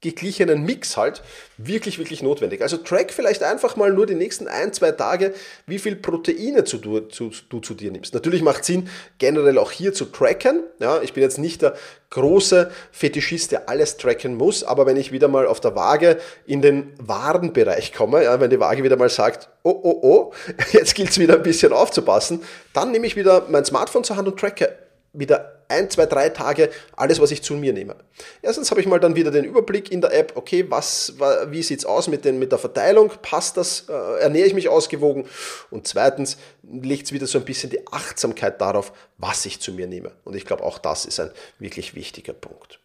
geglichenen 0.06 0.64
Mix 0.64 0.98
halt 0.98 1.24
wirklich, 1.58 1.98
wirklich 1.98 2.22
notwendig. 2.22 2.62
Also 2.62 2.78
track 2.78 3.12
vielleicht 3.12 3.42
einfach 3.42 3.76
mal 3.76 3.92
nur 3.92 4.06
die 4.06 4.14
nächsten 4.14 4.48
ein, 4.48 4.72
zwei 4.72 4.92
Tage, 4.92 5.34
wie 5.66 5.80
viel 5.80 5.96
Proteine 5.96 6.64
zu, 6.64 6.78
du, 6.78 7.00
zu, 7.02 7.32
du 7.50 7.60
zu 7.60 7.74
dir 7.74 7.92
nimmst. 7.92 8.14
Natürlich 8.14 8.44
macht 8.44 8.66
Sinn, 8.66 8.88
generell 9.18 9.58
auch 9.58 9.72
hier 9.72 9.94
zu 9.94 10.06
tracken. 10.06 10.64
Ja, 10.80 11.02
ich 11.02 11.14
bin 11.14 11.24
jetzt 11.24 11.40
nicht 11.40 11.64
der 11.64 11.76
große 12.12 12.72
Fetischist, 12.92 13.52
der 13.52 13.68
alles 13.68 13.98
tracken 13.98 14.36
muss, 14.36 14.64
aber 14.64 14.86
wenn 14.86 14.96
ich 14.96 15.12
wieder 15.12 15.28
mal 15.28 15.48
auf 15.48 15.60
der 15.60 15.76
Waage 15.76 16.20
in 16.46 16.62
den 16.62 16.94
Warenbereich 17.00 17.92
komme, 17.92 18.24
ja, 18.24 18.40
wenn 18.40 18.52
die 18.52 18.60
Waage 18.60 18.84
wieder 18.84 18.98
mal 18.98 19.10
sagt, 19.10 19.50
oh, 19.64 19.78
oh, 19.82 20.00
oh, 20.02 20.34
jetzt 20.72 20.94
gilt 20.94 21.10
es 21.10 21.18
wieder 21.18 21.36
ein 21.36 21.44
bisschen 21.44 21.74
aufzupassen, 21.74 22.44
dann 22.74 22.92
nehme 22.92 23.08
ich 23.08 23.16
wieder 23.16 23.48
mein 23.50 23.66
Smartphone 23.66 24.04
zur 24.04 24.18
Hand 24.18 24.28
und 24.28 24.40
tracke 24.40 24.78
wieder 25.14 25.55
ein, 25.68 25.90
zwei, 25.90 26.06
drei 26.06 26.30
Tage 26.30 26.70
alles, 26.96 27.20
was 27.20 27.32
ich 27.32 27.42
zu 27.42 27.56
mir 27.56 27.74
nehme. 27.74 27.96
Erstens 28.42 28.72
habe 28.72 28.82
ich 28.82 28.88
mal 28.88 29.00
dann 29.00 29.16
wieder 29.16 29.32
den 29.32 29.46
Überblick 29.46 29.92
in 29.92 30.02
der 30.02 30.14
App, 30.14 30.34
okay, 30.36 30.66
was, 30.70 31.14
wie 31.48 31.64
sieht 31.64 31.80
es 31.80 31.86
aus 31.86 32.08
mit, 32.08 32.26
den, 32.26 32.40
mit 32.40 32.52
der 32.52 32.60
Verteilung, 32.60 33.12
passt 33.22 33.58
das, 33.58 33.86
äh, 33.90 34.22
ernähre 34.22 34.48
ich 34.48 34.54
mich 34.54 34.70
ausgewogen? 34.70 35.28
Und 35.72 35.88
zweitens 35.88 36.38
legt 36.64 37.06
es 37.06 37.14
wieder 37.14 37.28
so 37.28 37.38
ein 37.38 37.46
bisschen 37.46 37.70
die 37.70 37.88
Achtsamkeit 37.88 38.62
darauf, 38.62 38.92
was 39.18 39.46
ich 39.46 39.60
zu 39.60 39.74
mir 39.74 39.88
nehme. 39.88 40.12
Und 40.24 40.36
ich 40.36 40.46
glaube, 40.46 40.64
auch 40.64 40.78
das 40.78 41.06
ist 41.06 41.20
ein 41.20 41.32
wirklich 41.60 41.96
wichtiger 41.96 42.34
Punkt. 42.34 42.80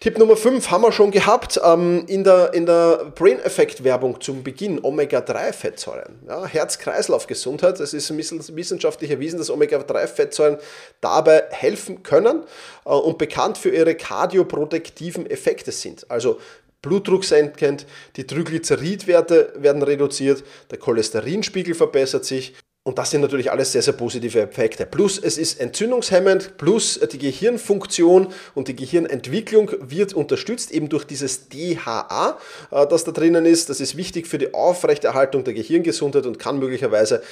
Tipp 0.00 0.18
Nummer 0.18 0.36
5 0.36 0.70
haben 0.70 0.82
wir 0.82 0.92
schon 0.92 1.10
gehabt 1.10 1.58
ähm, 1.64 2.04
in 2.06 2.22
der, 2.22 2.52
in 2.52 2.66
der 2.66 3.12
Brain 3.14 3.38
Effect 3.40 3.82
Werbung 3.82 4.20
zum 4.20 4.42
Beginn, 4.42 4.78
Omega-3-Fettsäuren. 4.82 6.20
Ja, 6.28 6.44
Herz-Kreislauf-Gesundheit, 6.44 7.80
es 7.80 7.94
ist 7.94 8.16
wissenschaftlich 8.16 9.10
erwiesen, 9.10 9.38
dass 9.38 9.50
Omega-3-Fettsäuren 9.50 10.58
dabei 11.00 11.44
helfen 11.50 12.02
können 12.02 12.44
äh, 12.84 12.90
und 12.90 13.16
bekannt 13.16 13.56
für 13.56 13.70
ihre 13.70 13.94
kardioprotektiven 13.94 15.28
Effekte 15.30 15.72
sind. 15.72 16.10
Also 16.10 16.38
Blutdruck 16.82 17.24
senkend, 17.24 17.86
die 18.16 18.26
Triglyceridwerte 18.26 19.54
werden 19.56 19.82
reduziert, 19.82 20.44
der 20.70 20.78
Cholesterinspiegel 20.78 21.74
verbessert 21.74 22.24
sich 22.24 22.54
und 22.86 22.98
das 22.98 23.10
sind 23.10 23.20
natürlich 23.20 23.50
alles 23.50 23.72
sehr, 23.72 23.82
sehr 23.82 23.94
positive 23.94 24.40
Effekte. 24.40 24.86
Plus 24.86 25.18
es 25.18 25.38
ist 25.38 25.58
entzündungshemmend, 25.58 26.56
plus 26.56 27.00
die 27.10 27.18
Gehirnfunktion 27.18 28.28
und 28.54 28.68
die 28.68 28.76
Gehirnentwicklung 28.76 29.72
wird 29.80 30.14
unterstützt, 30.14 30.70
eben 30.70 30.88
durch 30.88 31.02
dieses 31.02 31.48
DHA, 31.48 32.38
äh, 32.70 32.86
das 32.86 33.02
da 33.02 33.10
drinnen 33.10 33.44
ist. 33.44 33.70
Das 33.70 33.80
ist 33.80 33.96
wichtig 33.96 34.28
für 34.28 34.38
die 34.38 34.54
Aufrechterhaltung 34.54 35.42
der 35.42 35.54
Gehirngesundheit 35.54 36.26
und 36.26 36.38
kann 36.38 36.60
möglicherweise 36.60 37.22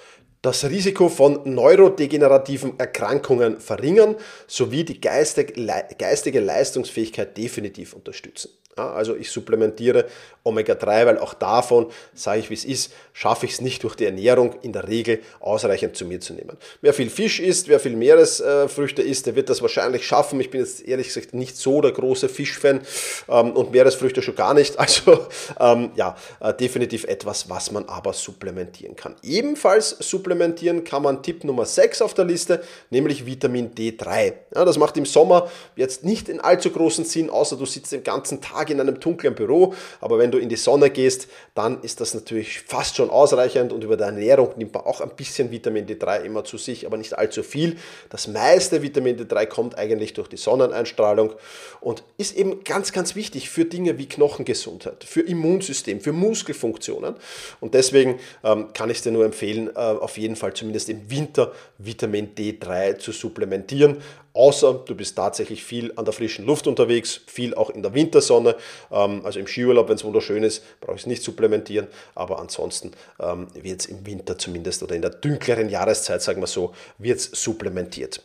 das 0.42 0.64
Risiko 0.64 1.08
von 1.08 1.40
neurodegenerativen 1.44 2.76
Erkrankungen 2.80 3.60
verringern 3.60 4.16
sowie 4.48 4.82
die 4.82 5.00
geistige 5.00 6.40
Leistungsfähigkeit 6.40 7.36
definitiv 7.36 7.92
unterstützen. 7.92 8.50
Ja, 8.76 8.92
also 8.92 9.14
ich 9.14 9.30
supplementiere 9.30 10.06
Omega-3, 10.42 11.06
weil 11.06 11.18
auch 11.18 11.34
davon, 11.34 11.86
sage 12.12 12.40
ich 12.40 12.50
wie 12.50 12.54
es 12.54 12.64
ist, 12.64 12.92
schaffe 13.12 13.46
ich 13.46 13.52
es 13.52 13.60
nicht 13.60 13.82
durch 13.84 13.94
die 13.94 14.04
Ernährung 14.04 14.56
in 14.62 14.72
der 14.72 14.88
Regel 14.88 15.20
ausreichend 15.40 15.96
zu 15.96 16.04
mir 16.04 16.20
zu 16.20 16.34
nehmen. 16.34 16.56
Wer 16.80 16.92
viel 16.92 17.08
Fisch 17.08 17.38
isst, 17.38 17.68
wer 17.68 17.78
viel 17.78 17.94
Meeresfrüchte 17.94 19.00
isst, 19.00 19.26
der 19.26 19.36
wird 19.36 19.48
das 19.48 19.62
wahrscheinlich 19.62 20.06
schaffen. 20.06 20.40
Ich 20.40 20.50
bin 20.50 20.60
jetzt 20.60 20.86
ehrlich 20.86 21.06
gesagt 21.06 21.34
nicht 21.34 21.56
so 21.56 21.80
der 21.80 21.92
große 21.92 22.28
Fischfan 22.28 22.80
ähm, 23.28 23.52
und 23.52 23.70
Meeresfrüchte 23.70 24.22
schon 24.22 24.36
gar 24.36 24.54
nicht. 24.54 24.76
Also 24.84 25.26
ähm, 25.58 25.92
ja, 25.96 26.14
äh, 26.40 26.52
definitiv 26.52 27.04
etwas, 27.04 27.48
was 27.48 27.70
man 27.70 27.86
aber 27.86 28.12
supplementieren 28.12 28.96
kann. 28.96 29.16
Ebenfalls 29.22 29.96
supplementieren 29.98 30.84
kann 30.84 31.02
man 31.02 31.22
Tipp 31.22 31.42
Nummer 31.42 31.64
6 31.64 32.02
auf 32.02 32.12
der 32.12 32.26
Liste, 32.26 32.62
nämlich 32.90 33.24
Vitamin 33.24 33.74
D3. 33.74 34.34
Ja, 34.54 34.64
das 34.66 34.76
macht 34.76 34.98
im 34.98 35.06
Sommer 35.06 35.50
jetzt 35.74 36.04
nicht 36.04 36.28
in 36.28 36.38
allzu 36.40 36.70
großen 36.70 37.06
Sinn, 37.06 37.30
außer 37.30 37.56
du 37.56 37.64
sitzt 37.64 37.92
den 37.92 38.04
ganzen 38.04 38.42
Tag 38.42 38.63
Tag 38.64 38.70
in 38.70 38.80
einem 38.80 38.98
dunklen 38.98 39.34
Büro, 39.34 39.74
aber 40.00 40.18
wenn 40.18 40.30
du 40.30 40.38
in 40.38 40.48
die 40.48 40.56
Sonne 40.56 40.90
gehst, 40.90 41.28
dann 41.54 41.82
ist 41.82 42.00
das 42.00 42.14
natürlich 42.14 42.60
fast 42.60 42.96
schon 42.96 43.10
ausreichend 43.10 43.72
und 43.72 43.84
über 43.84 43.96
die 43.96 44.02
Ernährung 44.02 44.50
nimmt 44.56 44.72
man 44.74 44.84
auch 44.84 45.00
ein 45.00 45.10
bisschen 45.10 45.50
Vitamin 45.50 45.86
D3 45.86 46.22
immer 46.22 46.44
zu 46.44 46.56
sich, 46.56 46.86
aber 46.86 46.96
nicht 46.96 47.16
allzu 47.16 47.42
viel. 47.42 47.76
Das 48.10 48.26
meiste 48.26 48.82
Vitamin 48.82 49.16
D3 49.18 49.46
kommt 49.46 49.78
eigentlich 49.78 50.14
durch 50.14 50.28
die 50.28 50.36
Sonneneinstrahlung 50.36 51.34
und 51.80 52.02
ist 52.16 52.36
eben 52.36 52.64
ganz, 52.64 52.92
ganz 52.92 53.14
wichtig 53.14 53.50
für 53.50 53.64
Dinge 53.64 53.98
wie 53.98 54.06
Knochengesundheit, 54.06 55.04
für 55.04 55.20
Immunsystem, 55.20 56.00
für 56.00 56.12
Muskelfunktionen 56.12 57.14
und 57.60 57.74
deswegen 57.74 58.18
ähm, 58.42 58.72
kann 58.72 58.90
ich 58.90 59.02
dir 59.02 59.12
nur 59.12 59.24
empfehlen, 59.24 59.68
äh, 59.74 59.78
auf 59.78 60.16
jeden 60.16 60.36
Fall 60.36 60.54
zumindest 60.54 60.88
im 60.88 61.10
Winter 61.10 61.52
Vitamin 61.78 62.34
D3 62.34 62.98
zu 62.98 63.12
supplementieren 63.12 63.98
außer 64.34 64.82
du 64.86 64.94
bist 64.94 65.16
tatsächlich 65.16 65.64
viel 65.64 65.92
an 65.96 66.04
der 66.04 66.12
frischen 66.12 66.44
Luft 66.44 66.66
unterwegs, 66.66 67.20
viel 67.26 67.54
auch 67.54 67.70
in 67.70 67.82
der 67.82 67.94
Wintersonne. 67.94 68.56
Ähm, 68.92 69.24
also 69.24 69.38
im 69.38 69.46
Skiurlaub, 69.46 69.88
wenn 69.88 69.96
es 69.96 70.04
wunderschön 70.04 70.42
ist, 70.42 70.62
brauche 70.80 70.96
ich 70.96 71.02
es 71.02 71.06
nicht 71.06 71.22
supplementieren, 71.22 71.86
aber 72.14 72.38
ansonsten 72.38 72.92
ähm, 73.20 73.46
wird 73.54 73.80
es 73.80 73.86
im 73.86 74.04
Winter 74.04 74.36
zumindest 74.36 74.82
oder 74.82 74.94
in 74.94 75.02
der 75.02 75.10
dunkleren 75.10 75.68
Jahreszeit, 75.70 76.20
sagen 76.20 76.42
wir 76.42 76.46
so, 76.46 76.74
wird 76.98 77.18
es 77.18 77.30
supplementiert. 77.32 78.20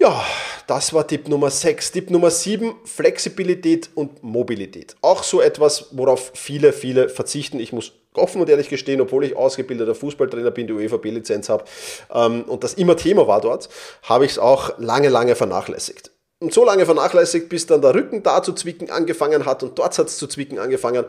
Ja, 0.00 0.24
das 0.68 0.92
war 0.92 1.04
Tipp 1.08 1.26
Nummer 1.26 1.50
6. 1.50 1.90
Tipp 1.90 2.10
Nummer 2.10 2.30
7, 2.30 2.72
Flexibilität 2.84 3.90
und 3.96 4.22
Mobilität. 4.22 4.94
Auch 5.00 5.24
so 5.24 5.40
etwas, 5.40 5.88
worauf 5.90 6.30
viele, 6.34 6.72
viele 6.72 7.08
verzichten. 7.08 7.58
Ich 7.58 7.72
muss 7.72 7.94
offen 8.14 8.40
und 8.40 8.48
ehrlich 8.48 8.68
gestehen, 8.68 9.00
obwohl 9.00 9.24
ich 9.24 9.36
ausgebildeter 9.36 9.94
Fußballtrainer 9.94 10.50
bin, 10.50 10.66
die 10.66 10.72
UEFA-B-Lizenz 10.72 11.48
habe 11.48 11.64
ähm, 12.12 12.42
und 12.42 12.64
das 12.64 12.74
immer 12.74 12.96
Thema 12.96 13.26
war 13.26 13.40
dort, 13.40 13.68
habe 14.02 14.24
ich 14.24 14.32
es 14.32 14.38
auch 14.38 14.78
lange, 14.78 15.08
lange 15.08 15.34
vernachlässigt. 15.34 16.10
Und 16.40 16.54
so 16.54 16.64
lange 16.64 16.86
vernachlässigt, 16.86 17.48
bis 17.48 17.66
dann 17.66 17.82
der 17.82 17.96
Rücken 17.96 18.22
da 18.22 18.44
zu 18.44 18.52
zwicken 18.52 18.90
angefangen 18.90 19.44
hat 19.44 19.64
und 19.64 19.76
dort 19.76 19.98
hat 19.98 20.06
es 20.06 20.18
zu 20.18 20.28
zwicken 20.28 20.60
angefangen. 20.60 21.04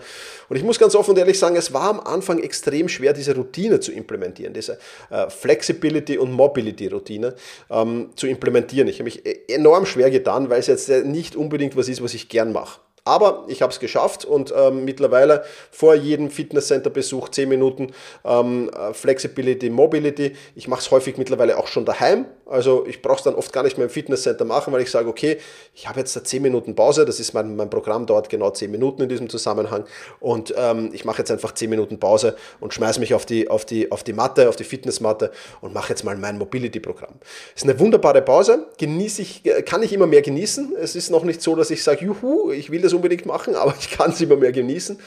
Und 0.50 0.56
ich 0.56 0.63
muss 0.63 0.79
ganz 0.79 0.96
offen 0.96 1.12
und 1.12 1.20
ehrlich 1.20 1.38
sagen, 1.38 1.56
es 1.56 1.72
war 1.72 1.84
am 1.84 2.00
Anfang 2.00 2.39
extrem 2.39 2.89
schwer, 2.89 3.13
diese 3.13 3.36
Routine 3.36 3.79
zu 3.79 3.91
implementieren, 3.91 4.56
diese 4.56 4.79
äh, 5.12 5.29
Flexibility- 5.29 6.18
und 6.18 6.32
Mobility-Routine 6.32 7.36
ähm, 7.70 8.10
zu 8.15 8.25
implementieren. 8.25 8.88
Ich 8.88 8.96
habe 8.96 9.03
mich 9.03 9.24
e-, 9.24 9.53
enorm 9.53 9.86
schwer 9.86 10.10
getan, 10.10 10.50
weil 10.50 10.62
es 10.62 10.65
jetzt 10.65 10.89
nicht 10.89 11.36
unbedingt 11.36 11.77
was 11.77 11.89
ist, 11.89 12.01
was 12.01 12.15
ich 12.15 12.27
gern 12.27 12.51
mache. 12.51 12.79
Aber 13.09 13.45
ich 13.47 13.63
habe 13.63 13.73
es 13.73 13.79
geschafft 13.79 14.23
und 14.23 14.53
ähm, 14.55 14.85
mittlerweile 14.85 15.43
vor 15.71 15.95
jedem 15.95 16.29
Fitnesscenter-Besuch 16.29 17.29
10 17.29 17.49
Minuten 17.49 17.91
ähm, 18.23 18.69
äh, 18.69 18.93
Flexibility, 18.93 19.71
Mobility. 19.71 20.33
Ich 20.53 20.67
mache 20.67 20.81
es 20.81 20.91
häufig 20.91 21.17
mittlerweile 21.17 21.57
auch 21.57 21.65
schon 21.65 21.85
daheim. 21.85 22.25
Also 22.45 22.85
ich 22.87 23.01
brauche 23.01 23.17
es 23.17 23.23
dann 23.23 23.33
oft 23.33 23.51
gar 23.51 23.63
nicht 23.63 23.77
mehr 23.77 23.87
im 23.87 23.91
Fitnesscenter 23.91 24.45
machen, 24.45 24.71
weil 24.73 24.81
ich 24.81 24.91
sage, 24.91 25.09
okay, 25.09 25.37
ich 25.73 25.87
habe 25.87 25.99
jetzt 25.99 26.15
da 26.15 26.23
10 26.23 26.41
Minuten 26.43 26.75
Pause. 26.75 27.03
Das 27.03 27.19
ist 27.19 27.33
mein, 27.33 27.55
mein 27.55 27.71
Programm, 27.71 28.05
dauert 28.05 28.29
genau 28.29 28.51
10 28.51 28.69
Minuten 28.69 29.01
in 29.01 29.09
diesem 29.09 29.27
Zusammenhang. 29.27 29.85
Und 30.19 30.53
ähm, 30.55 30.91
ich 30.93 31.03
mache 31.03 31.17
jetzt 31.19 31.31
einfach 31.31 31.53
10 31.53 31.67
Minuten 31.67 31.99
Pause 31.99 32.35
und 32.59 32.75
schmeiße 32.75 32.99
mich 32.99 33.15
auf 33.15 33.25
die, 33.25 33.49
auf, 33.49 33.65
die, 33.65 33.91
auf 33.91 34.03
die 34.03 34.13
Matte, 34.13 34.49
auf 34.49 34.55
die 34.55 34.65
Fitnessmatte 34.65 35.31
und 35.61 35.73
mache 35.73 35.89
jetzt 35.89 36.03
mal 36.03 36.15
mein 36.15 36.37
Mobility-Programm. 36.37 37.15
Ist 37.55 37.63
eine 37.63 37.79
wunderbare 37.79 38.21
Pause. 38.21 38.67
Genieße 38.77 39.23
ich, 39.23 39.45
äh, 39.45 39.63
kann 39.63 39.81
ich 39.81 39.93
immer 39.93 40.05
mehr 40.05 40.21
genießen. 40.21 40.75
Es 40.79 40.95
ist 40.95 41.09
noch 41.09 41.23
nicht 41.23 41.41
so, 41.41 41.55
dass 41.55 41.71
ich 41.71 41.83
sage, 41.83 42.05
juhu, 42.05 42.51
ich 42.51 42.69
will 42.71 42.81
das 42.81 42.93
unbedingt 43.00 43.25
machen, 43.25 43.56
aber 43.56 43.74
ich 43.79 43.91
kann 43.91 44.12
es 44.12 44.22
immer 44.22 44.36
mehr 44.36 44.51
genießen. 44.51 45.00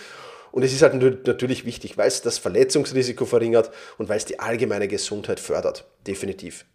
Und 0.52 0.62
es 0.62 0.72
ist 0.74 0.82
halt 0.82 1.26
natürlich 1.26 1.64
wichtig, 1.64 1.96
weil 1.96 2.08
es 2.08 2.20
das 2.20 2.36
Verletzungsrisiko 2.36 3.24
verringert 3.24 3.70
und 3.96 4.10
weil 4.10 4.18
es 4.18 4.26
die 4.26 4.38
allgemeine 4.38 4.86
Gesundheit 4.86 5.40
fördert. 5.40 5.86
Definitiv. 6.06 6.66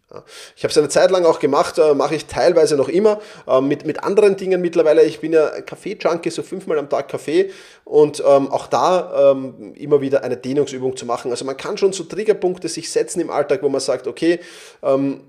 Ich 0.56 0.64
habe 0.64 0.72
es 0.72 0.78
eine 0.78 0.88
Zeit 0.88 1.10
lang 1.10 1.24
auch 1.26 1.38
gemacht, 1.38 1.78
äh, 1.78 1.94
mache 1.94 2.14
ich 2.14 2.26
teilweise 2.26 2.76
noch 2.76 2.88
immer 2.88 3.20
äh, 3.46 3.60
mit, 3.60 3.84
mit 3.84 4.02
anderen 4.02 4.36
Dingen 4.36 4.60
mittlerweile. 4.60 5.04
Ich 5.04 5.20
bin 5.20 5.32
ja 5.32 5.60
Kaffee-Junkie, 5.60 6.30
so 6.30 6.42
fünfmal 6.42 6.78
am 6.78 6.88
Tag 6.88 7.08
Kaffee 7.08 7.50
und 7.84 8.22
ähm, 8.26 8.50
auch 8.50 8.68
da 8.68 9.32
ähm, 9.32 9.74
immer 9.74 10.00
wieder 10.00 10.24
eine 10.24 10.38
Dehnungsübung 10.38 10.96
zu 10.96 11.04
machen. 11.04 11.30
Also 11.30 11.44
man 11.44 11.58
kann 11.58 11.76
schon 11.76 11.92
so 11.92 12.04
Triggerpunkte 12.04 12.68
sich 12.68 12.90
setzen 12.90 13.20
im 13.20 13.30
Alltag, 13.30 13.62
wo 13.62 13.68
man 13.68 13.82
sagt, 13.82 14.06
okay, 14.06 14.40
ähm, 14.82 15.20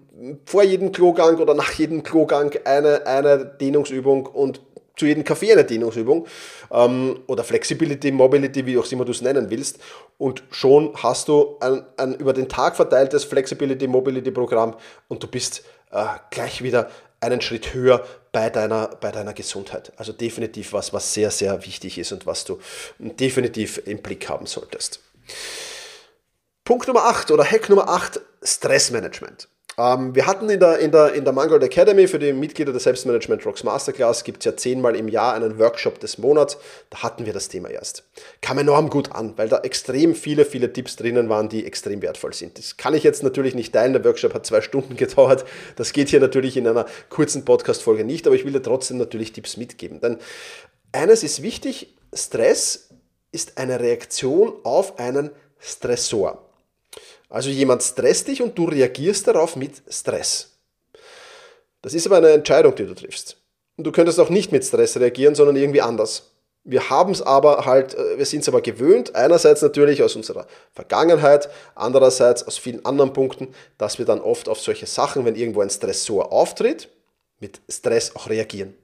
vor 0.46 0.64
jedem 0.64 0.92
Klogang 0.92 1.38
oder 1.38 1.54
nach 1.54 1.74
jedem 1.74 2.02
Klogang 2.04 2.54
eine, 2.64 3.06
eine 3.06 3.46
Dehnungsübung 3.46 4.26
und 4.26 4.62
zu 5.00 5.06
jedem 5.06 5.24
Kaffee 5.24 5.52
eine 5.52 5.64
Dehnungsübung 5.64 6.28
ähm, 6.72 7.22
oder 7.28 7.44
Flexibility, 7.44 8.12
Mobility, 8.12 8.66
wie 8.66 8.78
auch 8.78 8.92
immer 8.92 9.06
du 9.06 9.12
es 9.12 9.22
nennen 9.22 9.50
willst. 9.50 9.80
Und 10.18 10.44
schon 10.52 10.94
hast 10.96 11.30
du 11.30 11.58
ein, 11.62 11.84
ein 11.98 12.16
über 12.16 12.34
den 12.34 12.50
Tag 12.50 12.76
verteiltes 12.76 13.24
Flexibility, 13.24 13.88
Mobility 13.88 14.32
Programm 14.32 14.76
und 15.08 15.24
du 15.24 15.28
bist 15.28 15.64
äh, 15.92 16.06
gleich 16.32 16.62
wieder 16.62 16.92
einen 17.22 17.42
Schritt 17.42 17.74
höher 17.74 18.06
bei 18.32 18.50
deiner, 18.50 18.88
bei 18.88 19.12
deiner 19.12 19.34
Gesundheit. 19.34 19.94
Also 19.98 20.12
definitiv 20.12 20.74
was, 20.74 20.94
was 20.94 21.14
sehr, 21.14 21.32
sehr 21.32 21.66
wichtig 21.66 21.98
ist 21.98 22.12
und 22.12 22.26
was 22.26 22.44
du 22.44 22.60
definitiv 23.00 23.82
im 23.86 24.02
Blick 24.02 24.30
haben 24.30 24.46
solltest. 24.46 25.02
Punkt 26.64 26.88
Nummer 26.88 27.06
8 27.06 27.32
oder 27.32 27.44
Hack 27.44 27.70
Nummer 27.70 27.90
8, 27.90 28.22
Stressmanagement. 28.44 29.48
Ähm, 29.80 30.14
wir 30.14 30.28
hatten 30.28 30.50
in 30.50 30.60
der, 30.60 30.80
in, 30.80 30.92
der, 30.92 31.14
in 31.14 31.24
der 31.24 31.32
Mangold 31.32 31.64
Academy 31.64 32.06
für 32.06 32.20
die 32.20 32.34
Mitglieder 32.34 32.74
der 32.74 32.82
Selbstmanagement 32.82 33.46
Rocks 33.46 33.64
Masterclass, 33.64 34.26
gibt 34.26 34.40
es 34.40 34.46
ja 34.46 34.58
zehnmal 34.58 34.94
im 34.98 35.08
Jahr 35.08 35.36
einen 35.36 35.58
Workshop 35.58 36.02
des 36.02 36.18
Monats. 36.18 36.58
Da 36.90 37.02
hatten 37.02 37.26
wir 37.26 37.32
das 37.32 37.48
Thema 37.48 37.70
erst. 37.70 38.04
Kam 38.42 38.58
enorm 38.58 38.90
gut 38.90 39.14
an, 39.14 39.38
weil 39.38 39.48
da 39.48 39.60
extrem 39.60 40.16
viele, 40.16 40.44
viele 40.44 40.74
Tipps 40.74 40.98
drinnen 40.98 41.30
waren, 41.30 41.48
die 41.48 41.66
extrem 41.66 42.02
wertvoll 42.02 42.34
sind. 42.34 42.58
Das 42.58 42.76
kann 42.76 42.94
ich 42.94 43.04
jetzt 43.04 43.24
natürlich 43.24 43.56
nicht 43.56 43.72
teilen. 43.72 43.94
Der 43.94 44.04
Workshop 44.04 44.34
hat 44.34 44.46
zwei 44.46 44.60
Stunden 44.70 44.98
gedauert. 44.98 45.46
Das 45.78 45.94
geht 45.94 46.10
hier 46.10 46.20
natürlich 46.20 46.58
in 46.58 46.68
einer 46.68 46.86
kurzen 47.10 47.46
Podcast-Folge 47.46 48.04
nicht, 48.04 48.28
aber 48.28 48.36
ich 48.36 48.44
will 48.44 48.52
dir 48.52 48.62
trotzdem 48.62 48.98
natürlich 48.98 49.32
Tipps 49.32 49.56
mitgeben. 49.56 50.02
Denn 50.02 50.18
eines 50.92 51.24
ist 51.24 51.42
wichtig, 51.42 51.96
Stress 52.14 52.90
ist 53.32 53.58
eine 53.58 53.80
Reaktion 53.80 54.54
auf 54.64 55.00
einen 55.00 55.30
Stressor. 55.58 56.49
Also 57.30 57.50
jemand 57.50 57.84
stresst 57.84 58.28
dich 58.28 58.42
und 58.42 58.58
du 58.58 58.66
reagierst 58.66 59.28
darauf 59.28 59.56
mit 59.56 59.84
Stress. 59.88 60.50
Das 61.82 61.94
ist 61.94 62.08
aber 62.08 62.18
eine 62.18 62.32
Entscheidung, 62.32 62.76
die 62.76 62.86
du 62.86 62.96
triffst. 62.96 63.38
Und 63.78 63.86
du 63.86 63.92
könntest 63.92 64.20
auch 64.20 64.30
nicht 64.30 64.52
mit 64.52 64.66
Stress 64.66 64.98
reagieren, 64.98 65.36
sondern 65.36 65.56
irgendwie 65.56 65.82
anders. 65.82 66.32
Wir 66.66 66.90
haben 66.90 67.12
es 67.12 67.22
aber 67.22 67.66
halt, 67.66 67.96
äh, 67.96 68.18
wir 68.18 68.26
sind 68.26 68.42
es 68.42 68.50
aber 68.50 68.62
gewöhnt, 68.62 69.16
einerseits 69.16 69.62
natürlich 69.62 70.04
aus 70.04 70.16
unserer 70.16 70.46
Vergangenheit, 70.74 71.50
andererseits 71.76 72.46
aus 72.46 72.58
vielen 72.58 72.84
anderen 72.86 73.14
Punkten, 73.14 73.54
dass 73.78 73.98
wir 73.98 74.06
dann 74.06 74.20
oft 74.20 74.50
auf 74.50 74.60
solche 74.60 74.86
Sachen, 74.86 75.24
wenn 75.24 75.36
irgendwo 75.36 75.62
ein 75.62 75.70
Stressor 75.70 76.34
auftritt, 76.34 76.90
mit 77.40 77.62
Stress 77.70 78.16
auch 78.16 78.28
reagieren. 78.30 78.76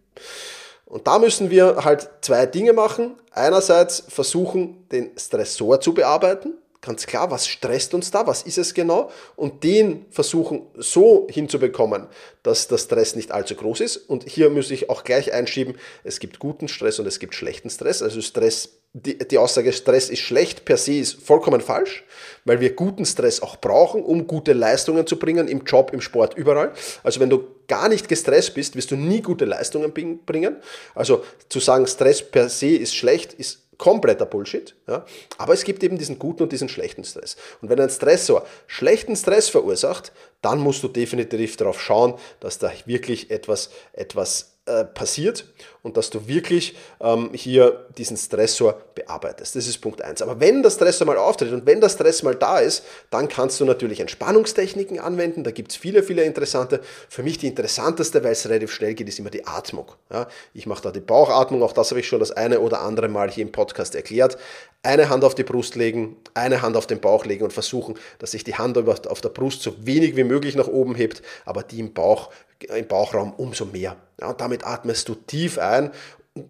Und 0.86 1.08
da 1.08 1.20
müssen 1.20 1.50
wir 1.50 1.84
halt 1.84 2.10
zwei 2.22 2.46
Dinge 2.46 2.72
machen. 2.72 3.16
Einerseits 3.32 4.04
versuchen, 4.08 4.88
den 4.90 5.12
Stressor 5.18 5.82
zu 5.82 5.94
bearbeiten, 5.94 6.54
ganz 6.86 7.06
klar, 7.08 7.32
was 7.32 7.48
stresst 7.48 7.94
uns 7.94 8.12
da, 8.12 8.27
was 8.27 8.44
ist 8.44 8.58
es 8.58 8.74
genau 8.74 9.12
und 9.36 9.63
den 9.63 10.06
versuchen 10.12 10.62
so 10.75 11.27
hinzubekommen, 11.30 12.08
dass 12.44 12.68
der 12.68 12.77
Stress 12.77 13.15
nicht 13.15 13.32
allzu 13.32 13.56
groß 13.56 13.82
ist. 13.82 13.98
Und 13.98 14.27
hier 14.30 14.50
muss 14.50 14.70
ich 14.72 14.89
auch 14.89 15.04
gleich 15.04 15.34
einschieben, 15.34 15.75
es 16.04 16.20
gibt 16.20 16.39
guten 16.39 16.68
Stress 16.68 17.00
und 17.00 17.08
es 17.08 17.20
gibt 17.20 17.34
schlechten 17.34 17.70
Stress. 17.70 18.01
Also 18.01 18.22
Stress, 18.22 18.70
die, 18.94 19.18
die 19.18 19.38
Aussage 19.38 19.74
Stress 19.74 20.10
ist 20.10 20.20
schlecht 20.20 20.63
per 20.63 20.77
se 20.77 20.94
ist 20.94 21.22
vollkommen 21.22 21.60
falsch, 21.60 22.04
weil 22.46 22.60
wir 22.60 22.75
guten 22.75 23.06
Stress 23.06 23.42
auch 23.42 23.58
brauchen, 23.58 24.04
um 24.04 24.27
gute 24.27 24.54
Leistungen 24.54 25.08
zu 25.08 25.18
bringen, 25.18 25.48
im 25.48 25.63
Job, 25.65 25.92
im 25.92 26.01
Sport, 26.01 26.38
überall. 26.38 26.72
Also 27.04 27.20
wenn 27.20 27.30
du 27.30 27.48
gar 27.68 27.89
nicht 27.89 28.08
gestresst 28.08 28.54
bist, 28.54 28.75
wirst 28.75 28.92
du 28.92 28.96
nie 28.96 29.22
gute 29.22 29.46
Leistungen 29.46 29.94
bringen. 29.94 30.58
Also 30.94 31.24
zu 31.50 31.60
sagen, 31.60 31.88
Stress 31.88 32.22
per 32.22 32.50
se 32.50 32.70
ist 32.70 32.96
schlecht, 32.96 33.34
ist 33.34 33.64
kompletter 33.77 34.25
Bullshit. 34.25 34.75
Ja? 34.88 35.05
Aber 35.38 35.53
es 35.53 35.63
gibt 35.63 35.84
eben 35.84 35.98
diesen 35.98 36.20
guten 36.20 36.44
und 36.44 36.51
diesen 36.51 36.70
schlechten 36.70 37.03
Stress. 37.03 37.36
Und 37.62 37.70
wenn 37.70 37.79
ein 37.79 37.89
Stressor 37.89 38.46
schlechten 38.67 39.15
Stress 39.15 39.50
verursacht, 39.50 40.12
dann 40.41 40.60
musst 40.60 40.84
du 40.84 40.88
definitiv 40.88 41.58
darauf 41.58 41.82
schauen, 41.82 42.15
dass 42.39 42.60
da 42.60 42.72
wirklich 42.86 43.32
etwas, 43.32 43.70
etwas 43.94 44.58
äh, 44.65 44.86
passiert 44.86 45.46
und 45.86 45.98
dass 45.98 46.10
du 46.10 46.27
wirklich 46.27 46.75
ähm, 47.00 47.30
hier 47.34 47.86
diesen 47.96 48.18
Stressor 48.18 48.75
bearbeitest. 48.96 49.56
Das 49.56 49.68
ist 49.68 49.77
Punkt 49.77 50.01
1. 50.01 50.24
Aber 50.24 50.39
wenn 50.39 50.63
der 50.63 50.72
Stressor 50.72 51.06
mal 51.06 51.18
auftritt 51.20 51.54
und 51.54 51.68
wenn 51.68 51.80
der 51.80 51.89
Stress 51.89 52.24
mal 52.24 52.34
da 52.34 52.58
ist, 52.58 52.84
dann 53.12 53.27
kannst 53.27 53.60
du 53.60 53.65
natürlich 53.65 54.00
Entspannungstechniken 54.00 55.00
anwenden. 55.00 55.44
Da 55.44 55.51
gibt 55.51 55.72
es 55.72 55.77
viele, 55.77 56.01
viele 56.01 56.24
interessante. 56.24 56.82
Für 57.08 57.22
mich 57.22 57.38
die 57.38 57.46
interessanteste, 57.46 58.24
weil 58.24 58.32
es 58.32 58.50
relativ 58.50 58.74
schnell 58.74 58.96
geht, 58.96 59.08
ist 59.08 59.20
immer 59.20 59.30
die 59.30 59.46
Atmung. 59.46 59.92
Ja, 60.12 60.27
ich 60.56 60.65
mache 60.65 60.82
da 60.82 60.92
die 60.92 61.01
Bauchatmung, 61.01 61.62
auch 61.62 61.74
das 61.74 61.92
habe 61.92 62.00
ich 62.00 62.08
schon 62.08 62.20
das 62.20 62.32
eine 62.32 62.62
oder 62.62 62.82
andere 62.82 63.08
Mal 63.08 63.30
hier 63.30 63.44
im 63.44 63.51
Podcast 63.51 63.94
erklärt. 63.94 64.39
Eine 64.82 65.10
Hand 65.10 65.24
auf 65.24 65.36
die 65.36 65.44
Brust 65.44 65.75
legen, 65.75 66.18
eine 66.34 66.63
Hand 66.63 66.77
auf 66.77 66.88
den 66.88 67.00
Bauch 67.00 67.25
legen 67.25 67.44
und 67.44 67.54
versuchen, 67.54 67.96
dass 68.18 68.32
sich 68.32 68.44
die 68.44 68.56
Hand 68.56 68.77
auf 68.77 69.22
der 69.22 69.30
Brust 69.30 69.62
so 69.62 69.74
wenig 69.86 70.15
wie 70.15 70.24
möglich 70.24 70.56
nach 70.56 70.68
oben 70.68 70.96
hebt, 70.96 71.22
aber 71.46 71.62
die 71.62 71.80
im 71.80 71.94
Bauch 71.94 72.30
im 72.63 72.88
Bauchraum 72.88 73.34
umso 73.34 73.65
mehr. 73.65 73.98
Ja, 74.20 74.30
und 74.30 74.39
damit 74.39 74.65
atmest 74.65 75.10
du 75.10 75.15
tief 75.15 75.58
ein 75.58 75.75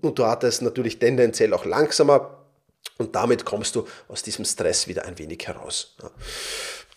und 0.01 0.17
du 0.17 0.23
atmest 0.23 0.61
natürlich 0.61 0.99
tendenziell 0.99 1.53
auch 1.53 1.65
langsamer. 1.65 2.41
Und 2.97 3.15
damit 3.15 3.45
kommst 3.45 3.75
du 3.75 3.87
aus 4.07 4.23
diesem 4.23 4.45
Stress 4.45 4.87
wieder 4.87 5.05
ein 5.05 5.17
wenig 5.17 5.45
heraus. 5.47 5.95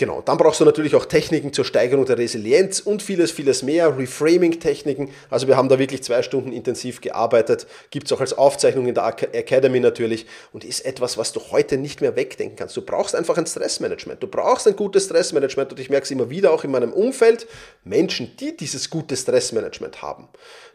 Genau, 0.00 0.22
dann 0.22 0.38
brauchst 0.38 0.60
du 0.60 0.64
natürlich 0.64 0.94
auch 0.94 1.06
Techniken 1.06 1.52
zur 1.52 1.64
Steigerung 1.64 2.04
der 2.06 2.18
Resilienz 2.18 2.78
und 2.78 3.02
vieles, 3.02 3.32
vieles 3.32 3.64
mehr, 3.64 3.98
Reframing-Techniken. 3.98 5.10
Also 5.28 5.48
wir 5.48 5.56
haben 5.56 5.68
da 5.68 5.80
wirklich 5.80 6.04
zwei 6.04 6.22
Stunden 6.22 6.52
intensiv 6.52 7.00
gearbeitet, 7.00 7.66
gibt 7.90 8.06
es 8.06 8.12
auch 8.12 8.20
als 8.20 8.32
Aufzeichnung 8.32 8.86
in 8.86 8.94
der 8.94 9.06
Academy 9.06 9.80
natürlich 9.80 10.26
und 10.52 10.62
ist 10.62 10.86
etwas, 10.86 11.18
was 11.18 11.32
du 11.32 11.40
heute 11.50 11.78
nicht 11.78 12.00
mehr 12.00 12.14
wegdenken 12.14 12.54
kannst. 12.54 12.76
Du 12.76 12.82
brauchst 12.82 13.16
einfach 13.16 13.38
ein 13.38 13.46
Stressmanagement, 13.46 14.22
du 14.22 14.28
brauchst 14.28 14.68
ein 14.68 14.76
gutes 14.76 15.06
Stressmanagement 15.06 15.72
und 15.72 15.80
ich 15.80 15.90
merke 15.90 16.04
es 16.04 16.12
immer 16.12 16.30
wieder 16.30 16.52
auch 16.52 16.62
in 16.62 16.70
meinem 16.70 16.92
Umfeld, 16.92 17.48
Menschen, 17.82 18.36
die 18.38 18.56
dieses 18.56 18.90
gute 18.90 19.16
Stressmanagement 19.16 20.00
haben, 20.00 20.28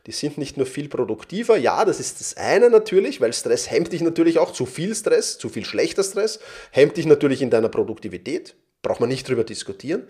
die 0.05 0.11
sind 0.11 0.37
nicht 0.37 0.57
nur 0.57 0.65
viel 0.65 0.89
produktiver, 0.89 1.55
ja, 1.55 1.85
das 1.85 2.01
ist 2.01 2.19
das 2.19 2.35
eine 2.35 2.69
natürlich, 2.69 3.21
weil 3.21 3.31
Stress 3.31 3.71
hemmt 3.71 3.93
dich 3.93 4.01
natürlich 4.01 4.37
auch, 4.37 4.51
zu 4.51 4.65
viel 4.65 4.93
Stress, 4.93 5.37
zu 5.37 5.47
viel 5.47 5.63
schlechter 5.63 6.03
Stress, 6.03 6.41
hemmt 6.71 6.97
dich 6.97 7.05
natürlich 7.05 7.41
in 7.41 7.51
deiner 7.51 7.69
Produktivität, 7.69 8.55
braucht 8.83 8.99
man 8.99 9.09
nicht 9.09 9.27
drüber 9.27 9.43
diskutieren. 9.43 10.07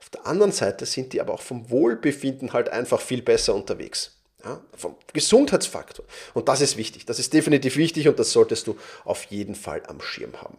Auf 0.00 0.08
der 0.08 0.26
anderen 0.26 0.52
Seite 0.52 0.86
sind 0.86 1.12
die 1.12 1.20
aber 1.20 1.34
auch 1.34 1.42
vom 1.42 1.68
Wohlbefinden 1.68 2.54
halt 2.54 2.70
einfach 2.70 3.00
viel 3.00 3.20
besser 3.20 3.54
unterwegs. 3.54 4.16
Ja, 4.42 4.60
vom 4.76 4.96
Gesundheitsfaktor. 5.12 6.04
Und 6.34 6.48
das 6.48 6.62
ist 6.62 6.76
wichtig. 6.76 7.04
Das 7.06 7.18
ist 7.18 7.32
definitiv 7.32 7.76
wichtig 7.76 8.08
und 8.08 8.18
das 8.18 8.32
solltest 8.32 8.66
du 8.66 8.76
auf 9.04 9.24
jeden 9.24 9.54
Fall 9.54 9.82
am 9.86 10.00
Schirm 10.00 10.40
haben. 10.40 10.56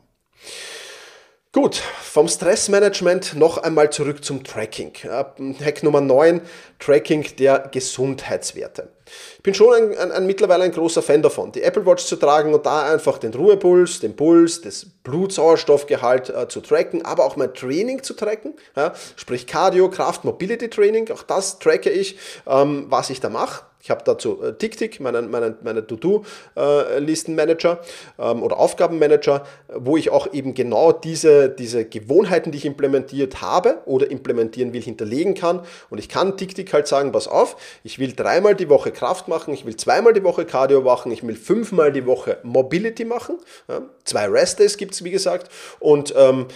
Gut, 1.56 1.76
vom 1.76 2.28
Stressmanagement 2.28 3.36
noch 3.36 3.60
einmal 3.60 3.92
zurück 3.92 4.26
zum 4.26 4.44
Tracking. 4.44 4.92
Hack 5.04 5.84
Nummer 5.84 6.02
9, 6.02 6.42
Tracking 6.80 7.28
der 7.38 7.70
Gesundheitswerte. 7.72 8.90
Ich 9.38 9.44
bin 9.44 9.54
schon 9.54 9.72
ein, 9.72 9.96
ein, 9.96 10.12
ein, 10.12 10.26
mittlerweile 10.26 10.64
ein 10.64 10.72
großer 10.72 11.04
Fan 11.04 11.22
davon, 11.22 11.52
die 11.52 11.62
Apple 11.62 11.86
Watch 11.86 12.06
zu 12.06 12.16
tragen 12.16 12.56
und 12.56 12.66
da 12.66 12.92
einfach 12.92 13.20
den 13.20 13.36
Ruhepuls, 13.36 14.00
den 14.00 14.16
Puls, 14.16 14.62
das 14.62 14.88
Blutsauerstoffgehalt 15.04 16.32
äh, 16.32 16.48
zu 16.48 16.60
tracken, 16.60 17.06
aber 17.06 17.24
auch 17.24 17.36
mein 17.36 17.54
Training 17.54 18.02
zu 18.02 18.16
tracken, 18.16 18.56
ja, 18.76 18.96
sprich 19.16 19.46
Cardio, 19.46 19.92
Kraft, 19.92 20.24
Mobility 20.24 20.72
Training, 20.72 21.12
auch 21.12 21.22
das 21.22 21.60
tracke 21.60 21.92
ich, 21.92 22.18
ähm, 22.48 22.88
was 22.90 23.12
ich 23.12 23.20
da 23.20 23.30
mache. 23.30 23.62
Ich 23.84 23.90
habe 23.90 24.02
dazu 24.06 24.42
äh, 24.42 24.54
TickTick, 24.54 25.02
meinen, 25.02 25.30
meinen, 25.30 25.58
meinen 25.62 25.86
To-Do-Listenmanager 25.86 27.82
äh, 28.18 28.32
ähm, 28.32 28.42
oder 28.42 28.58
Aufgabenmanager, 28.58 29.46
wo 29.76 29.98
ich 29.98 30.10
auch 30.10 30.32
eben 30.32 30.54
genau 30.54 30.94
diese, 30.94 31.50
diese 31.50 31.84
Gewohnheiten, 31.84 32.54
die 32.54 32.60
ich 32.60 32.66
implementiert 32.66 33.42
habe 33.42 33.80
oder 33.86 34.10
implementieren 34.10 34.72
will, 34.72 34.82
hinterlegen 34.82 35.34
kann. 35.34 35.60
Und 35.90 35.98
ich 35.98 36.08
kann 36.08 36.38
TickTick 36.38 36.72
halt 36.72 36.88
sagen, 36.88 37.12
pass 37.12 37.28
auf, 37.28 37.58
ich 37.84 38.00
will 38.00 38.14
dreimal 38.14 38.56
die 38.56 38.70
Woche 38.70 38.92
Kraft 38.92 39.28
machen, 39.28 39.54
ich 39.54 39.66
will 39.66 39.76
zweimal 39.76 40.14
die 40.14 40.24
Woche 40.24 40.46
Cardio 40.46 40.80
machen, 40.80 41.12
ich 41.12 41.28
will 41.28 41.36
fünfmal 41.36 41.92
die 41.92 42.06
Woche 42.06 42.38
Mobility 42.44 43.04
machen. 43.04 43.38
Ja, 43.68 43.82
zwei 44.06 44.30
Rest 44.30 44.60
Days 44.60 44.78
gibt 44.78 44.94
es, 44.94 45.04
wie 45.04 45.12
gesagt. 45.12 45.52
Und 45.82 46.14
ähm, 46.16 46.48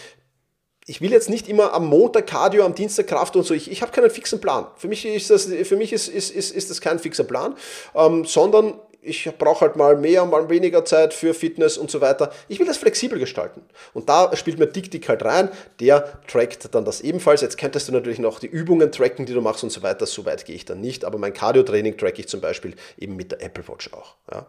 ich 0.90 1.02
will 1.02 1.12
jetzt 1.12 1.30
nicht 1.30 1.50
immer 1.50 1.74
am 1.74 1.86
Montag 1.86 2.28
Cardio, 2.28 2.64
am 2.64 2.74
Dienstag 2.74 3.08
Kraft 3.08 3.36
und 3.36 3.46
so. 3.46 3.54
Ich, 3.54 3.70
ich 3.70 3.82
habe 3.82 3.92
keinen 3.92 4.10
fixen 4.10 4.40
Plan. 4.40 4.68
Für 4.78 4.88
mich 4.88 5.06
ist 5.06 5.30
das, 5.30 5.44
für 5.46 5.76
mich 5.76 5.92
ist, 5.92 6.08
ist, 6.08 6.32
ist, 6.32 6.56
ist 6.56 6.70
das 6.70 6.80
kein 6.80 6.98
fixer 6.98 7.26
Plan, 7.26 7.56
ähm, 7.94 8.24
sondern 8.24 8.74
ich 9.02 9.30
brauche 9.38 9.62
halt 9.62 9.76
mal 9.76 9.96
mehr, 9.96 10.26
mal 10.26 10.50
weniger 10.50 10.84
Zeit 10.84 11.14
für 11.14 11.34
Fitness 11.34 11.78
und 11.78 11.90
so 11.90 12.02
weiter. 12.02 12.32
Ich 12.48 12.60
will 12.60 12.66
das 12.66 12.78
flexibel 12.78 13.18
gestalten. 13.18 13.62
Und 13.94 14.10
da 14.10 14.36
spielt 14.36 14.60
mir 14.60 14.68
DickDick 14.68 15.08
halt 15.08 15.24
rein. 15.24 15.50
Der 15.80 16.22
trackt 16.28 16.74
dann 16.74 16.84
das 16.84 17.02
ebenfalls. 17.02 17.42
Jetzt 17.42 17.58
könntest 17.58 17.88
du 17.88 17.94
natürlich 17.94 18.20
noch 18.20 18.40
die 18.40 18.48
Übungen 18.48 18.92
tracken, 18.92 19.26
die 19.26 19.34
du 19.34 19.42
machst 19.42 19.64
und 19.64 19.72
so 19.72 19.82
weiter. 19.82 20.06
So 20.06 20.26
weit 20.26 20.46
gehe 20.46 20.56
ich 20.56 20.66
dann 20.66 20.82
nicht. 20.82 21.06
Aber 21.06 21.18
mein 21.18 21.34
Cardio-Training 21.34 21.98
track 21.98 22.20
ich 22.20 22.28
zum 22.28 22.42
Beispiel 22.42 22.76
eben 22.98 23.16
mit 23.16 23.32
der 23.32 23.42
Apple 23.42 23.68
Watch 23.68 23.94
auch. 23.94 24.16
Ja. 24.32 24.46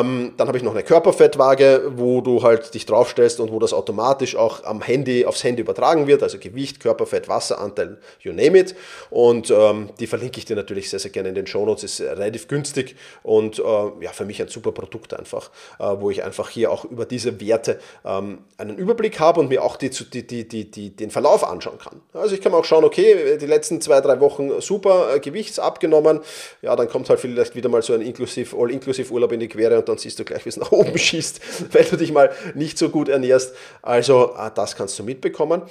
Ähm, 0.00 0.34
dann 0.36 0.48
habe 0.48 0.56
ich 0.56 0.64
noch 0.64 0.72
eine 0.72 0.82
Körperfettwaage, 0.82 1.92
wo 1.96 2.20
du 2.22 2.42
halt 2.42 2.72
dich 2.72 2.86
draufstellst 2.86 3.40
und 3.40 3.52
wo 3.52 3.58
das 3.58 3.72
automatisch 3.72 4.36
auch 4.36 4.64
am 4.64 4.80
Handy, 4.80 5.26
aufs 5.26 5.44
Handy 5.44 5.60
übertragen 5.60 6.06
wird. 6.06 6.22
Also 6.22 6.38
Gewicht, 6.38 6.80
Körperfett, 6.80 7.28
Wasseranteil, 7.28 7.98
you 8.20 8.32
name 8.32 8.58
it. 8.58 8.74
Und 9.10 9.50
ähm, 9.50 9.90
die 10.00 10.06
verlinke 10.06 10.38
ich 10.38 10.46
dir 10.46 10.56
natürlich 10.56 10.88
sehr, 10.88 10.98
sehr 10.98 11.10
gerne 11.10 11.28
in 11.28 11.34
den 11.34 11.46
Show 11.46 11.66
Notes. 11.66 11.84
Ist 11.84 12.00
relativ 12.00 12.48
günstig 12.48 12.96
und 13.22 13.55
äh, 13.58 14.04
ja, 14.04 14.12
für 14.12 14.24
mich 14.24 14.40
ein 14.40 14.48
super 14.48 14.72
Produkt 14.72 15.14
einfach, 15.14 15.50
äh, 15.78 15.84
wo 15.98 16.10
ich 16.10 16.22
einfach 16.22 16.50
hier 16.50 16.70
auch 16.70 16.84
über 16.84 17.04
diese 17.04 17.40
Werte 17.40 17.78
ähm, 18.04 18.38
einen 18.58 18.76
Überblick 18.76 19.20
habe 19.20 19.40
und 19.40 19.48
mir 19.48 19.62
auch 19.62 19.76
die, 19.76 19.90
die, 19.90 20.48
die, 20.48 20.90
den 20.90 21.10
Verlauf 21.10 21.44
anschauen 21.44 21.78
kann. 21.78 22.00
Also 22.12 22.34
ich 22.34 22.40
kann 22.40 22.54
auch 22.54 22.64
schauen, 22.64 22.84
okay, 22.84 23.38
die 23.38 23.46
letzten 23.46 23.80
zwei, 23.80 24.00
drei 24.00 24.20
Wochen 24.20 24.60
super 24.60 25.14
äh, 25.14 25.20
Gewichts 25.20 25.58
abgenommen, 25.58 26.20
ja, 26.62 26.74
dann 26.76 26.88
kommt 26.88 27.08
halt 27.08 27.20
vielleicht 27.20 27.54
wieder 27.54 27.68
mal 27.68 27.82
so 27.82 27.94
ein 27.94 28.02
inklusiv, 28.02 28.54
all-inklusiv 28.54 29.10
Urlaub 29.10 29.32
in 29.32 29.40
die 29.40 29.48
Quere 29.48 29.78
und 29.78 29.88
dann 29.88 29.98
siehst 29.98 30.18
du 30.18 30.24
gleich, 30.24 30.44
wie 30.44 30.50
es 30.50 30.56
nach 30.56 30.72
oben 30.72 30.96
schießt, 30.98 31.40
weil 31.72 31.84
du 31.84 31.96
dich 31.96 32.12
mal 32.12 32.30
nicht 32.54 32.78
so 32.78 32.88
gut 32.88 33.08
ernährst. 33.08 33.54
Also 33.82 34.34
äh, 34.38 34.50
das 34.54 34.76
kannst 34.76 34.98
du 34.98 35.02
mitbekommen. 35.02 35.62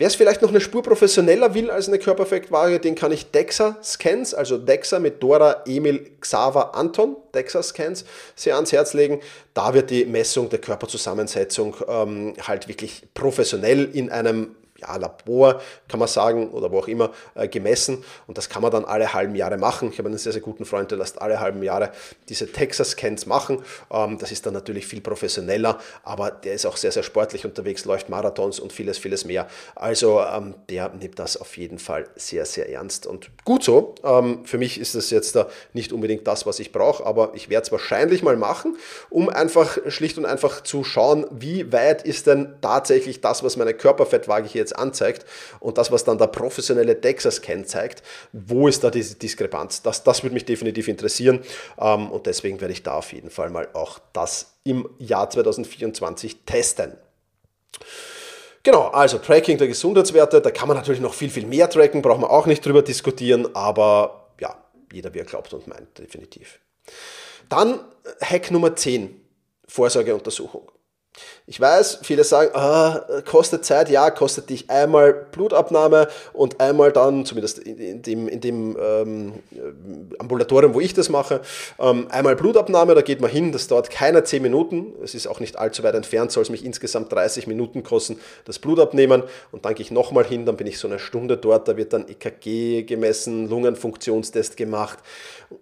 Wer 0.00 0.06
es 0.06 0.14
vielleicht 0.14 0.40
noch 0.40 0.48
eine 0.48 0.62
Spur 0.62 0.82
professioneller 0.82 1.52
will 1.52 1.70
als 1.70 1.86
eine 1.86 1.98
Körperfettwaage, 1.98 2.80
den 2.80 2.94
kann 2.94 3.12
ich 3.12 3.32
DEXA 3.32 3.76
Scans, 3.82 4.32
also 4.32 4.56
DEXA 4.56 4.98
mit 4.98 5.22
Dora, 5.22 5.62
Emil, 5.66 6.12
Xaver, 6.22 6.74
Anton, 6.74 7.16
DEXA 7.34 7.62
Scans, 7.62 8.06
sehr 8.34 8.54
ans 8.54 8.72
Herz 8.72 8.94
legen. 8.94 9.20
Da 9.52 9.74
wird 9.74 9.90
die 9.90 10.06
Messung 10.06 10.48
der 10.48 10.58
Körperzusammensetzung 10.58 11.76
ähm, 11.86 12.32
halt 12.40 12.66
wirklich 12.66 13.02
professionell 13.12 13.90
in 13.92 14.08
einem 14.08 14.56
ja, 14.80 14.96
Labor, 14.96 15.60
kann 15.88 16.00
man 16.00 16.08
sagen, 16.08 16.50
oder 16.50 16.70
wo 16.70 16.78
auch 16.78 16.88
immer, 16.88 17.10
äh, 17.34 17.48
gemessen. 17.48 18.04
Und 18.26 18.38
das 18.38 18.48
kann 18.48 18.62
man 18.62 18.70
dann 18.70 18.84
alle 18.84 19.12
halben 19.12 19.34
Jahre 19.34 19.58
machen. 19.58 19.90
Ich 19.92 19.98
habe 19.98 20.08
einen 20.08 20.18
sehr, 20.18 20.32
sehr 20.32 20.40
guten 20.40 20.64
Freund, 20.64 20.90
der 20.90 20.98
lässt 20.98 21.20
alle 21.20 21.40
halben 21.40 21.62
Jahre 21.62 21.90
diese 22.28 22.50
Texas-Scans 22.50 23.26
machen. 23.26 23.62
Ähm, 23.90 24.18
das 24.18 24.32
ist 24.32 24.46
dann 24.46 24.54
natürlich 24.54 24.86
viel 24.86 25.00
professioneller, 25.00 25.78
aber 26.02 26.30
der 26.30 26.54
ist 26.54 26.66
auch 26.66 26.76
sehr, 26.76 26.92
sehr 26.92 27.02
sportlich 27.02 27.44
unterwegs, 27.44 27.84
läuft 27.84 28.08
Marathons 28.08 28.60
und 28.60 28.72
vieles, 28.72 28.98
vieles 28.98 29.24
mehr. 29.24 29.46
Also 29.74 30.20
ähm, 30.20 30.54
der 30.68 30.88
nimmt 30.90 31.18
das 31.18 31.36
auf 31.36 31.56
jeden 31.56 31.78
Fall 31.78 32.08
sehr, 32.16 32.44
sehr 32.46 32.68
ernst. 32.70 33.06
Und 33.06 33.30
gut 33.44 33.64
so. 33.64 33.94
Ähm, 34.04 34.44
für 34.44 34.58
mich 34.58 34.80
ist 34.80 34.94
das 34.94 35.10
jetzt 35.10 35.36
da 35.36 35.48
nicht 35.72 35.92
unbedingt 35.92 36.26
das, 36.26 36.46
was 36.46 36.58
ich 36.58 36.72
brauche, 36.72 37.04
aber 37.04 37.32
ich 37.34 37.48
werde 37.48 37.66
es 37.66 37.72
wahrscheinlich 37.72 38.22
mal 38.22 38.36
machen, 38.36 38.76
um 39.08 39.28
einfach 39.28 39.78
schlicht 39.88 40.18
und 40.18 40.26
einfach 40.26 40.62
zu 40.62 40.84
schauen, 40.84 41.26
wie 41.30 41.72
weit 41.72 42.02
ist 42.02 42.26
denn 42.26 42.54
tatsächlich 42.60 43.20
das, 43.20 43.42
was 43.42 43.56
meine 43.56 43.74
Körperfettwaage 43.74 44.48
hier 44.48 44.60
jetzt 44.60 44.69
anzeigt 44.72 45.24
und 45.60 45.78
das, 45.78 45.90
was 45.92 46.04
dann 46.04 46.18
der 46.18 46.26
professionelle 46.26 46.94
DEXA-Scan 46.94 47.64
zeigt, 47.64 48.02
wo 48.32 48.68
ist 48.68 48.84
da 48.84 48.90
diese 48.90 49.14
Diskrepanz? 49.16 49.82
Das, 49.82 50.04
das 50.04 50.22
würde 50.22 50.34
mich 50.34 50.44
definitiv 50.44 50.88
interessieren 50.88 51.40
ähm, 51.78 52.10
und 52.10 52.26
deswegen 52.26 52.60
werde 52.60 52.72
ich 52.72 52.82
da 52.82 52.94
auf 52.94 53.12
jeden 53.12 53.30
Fall 53.30 53.50
mal 53.50 53.68
auch 53.72 53.98
das 54.12 54.54
im 54.64 54.88
Jahr 54.98 55.30
2024 55.30 56.44
testen. 56.44 56.96
Genau, 58.62 58.88
also 58.88 59.18
Tracking 59.18 59.56
der 59.56 59.68
Gesundheitswerte, 59.68 60.40
da 60.40 60.50
kann 60.50 60.68
man 60.68 60.76
natürlich 60.76 61.00
noch 61.00 61.14
viel, 61.14 61.30
viel 61.30 61.46
mehr 61.46 61.70
tracken, 61.70 62.02
braucht 62.02 62.20
man 62.20 62.30
auch 62.30 62.46
nicht 62.46 62.64
drüber 62.64 62.82
diskutieren, 62.82 63.54
aber 63.54 64.28
ja, 64.38 64.62
jeder 64.92 65.14
wie 65.14 65.18
er 65.18 65.24
glaubt 65.24 65.52
und 65.54 65.66
meint, 65.66 65.98
definitiv. 65.98 66.60
Dann 67.48 67.80
Hack 68.22 68.50
Nummer 68.50 68.76
10, 68.76 69.18
Vorsorgeuntersuchung. 69.66 70.70
Ich 71.50 71.60
weiß, 71.60 71.98
viele 72.02 72.22
sagen, 72.22 72.52
ah, 72.54 73.04
kostet 73.28 73.64
Zeit, 73.64 73.90
ja, 73.90 74.12
kostet 74.12 74.50
dich 74.50 74.70
einmal 74.70 75.12
Blutabnahme 75.32 76.06
und 76.32 76.60
einmal 76.60 76.92
dann, 76.92 77.26
zumindest 77.26 77.58
in 77.58 78.02
dem, 78.02 78.28
in 78.28 78.40
dem 78.40 78.76
ähm, 78.80 79.32
Ambulatorium, 80.20 80.74
wo 80.74 80.80
ich 80.80 80.94
das 80.94 81.08
mache, 81.08 81.40
ähm, 81.80 82.06
einmal 82.08 82.36
Blutabnahme, 82.36 82.94
da 82.94 83.00
geht 83.00 83.20
man 83.20 83.32
hin, 83.32 83.50
das 83.50 83.66
dauert 83.66 83.90
keine 83.90 84.22
10 84.22 84.42
Minuten, 84.42 84.92
es 85.02 85.16
ist 85.16 85.26
auch 85.26 85.40
nicht 85.40 85.58
allzu 85.58 85.82
weit 85.82 85.96
entfernt, 85.96 86.30
soll 86.30 86.44
es 86.44 86.50
mich 86.50 86.64
insgesamt 86.64 87.12
30 87.12 87.48
Minuten 87.48 87.82
kosten, 87.82 88.20
das 88.44 88.60
Blut 88.60 88.78
abnehmen 88.78 89.24
und 89.50 89.64
dann 89.64 89.74
gehe 89.74 89.84
ich 89.84 89.90
nochmal 89.90 90.24
hin, 90.24 90.46
dann 90.46 90.56
bin 90.56 90.68
ich 90.68 90.78
so 90.78 90.86
eine 90.86 91.00
Stunde 91.00 91.36
dort, 91.36 91.66
da 91.66 91.76
wird 91.76 91.92
dann 91.92 92.06
EKG 92.06 92.84
gemessen, 92.84 93.48
Lungenfunktionstest 93.48 94.56
gemacht 94.56 95.00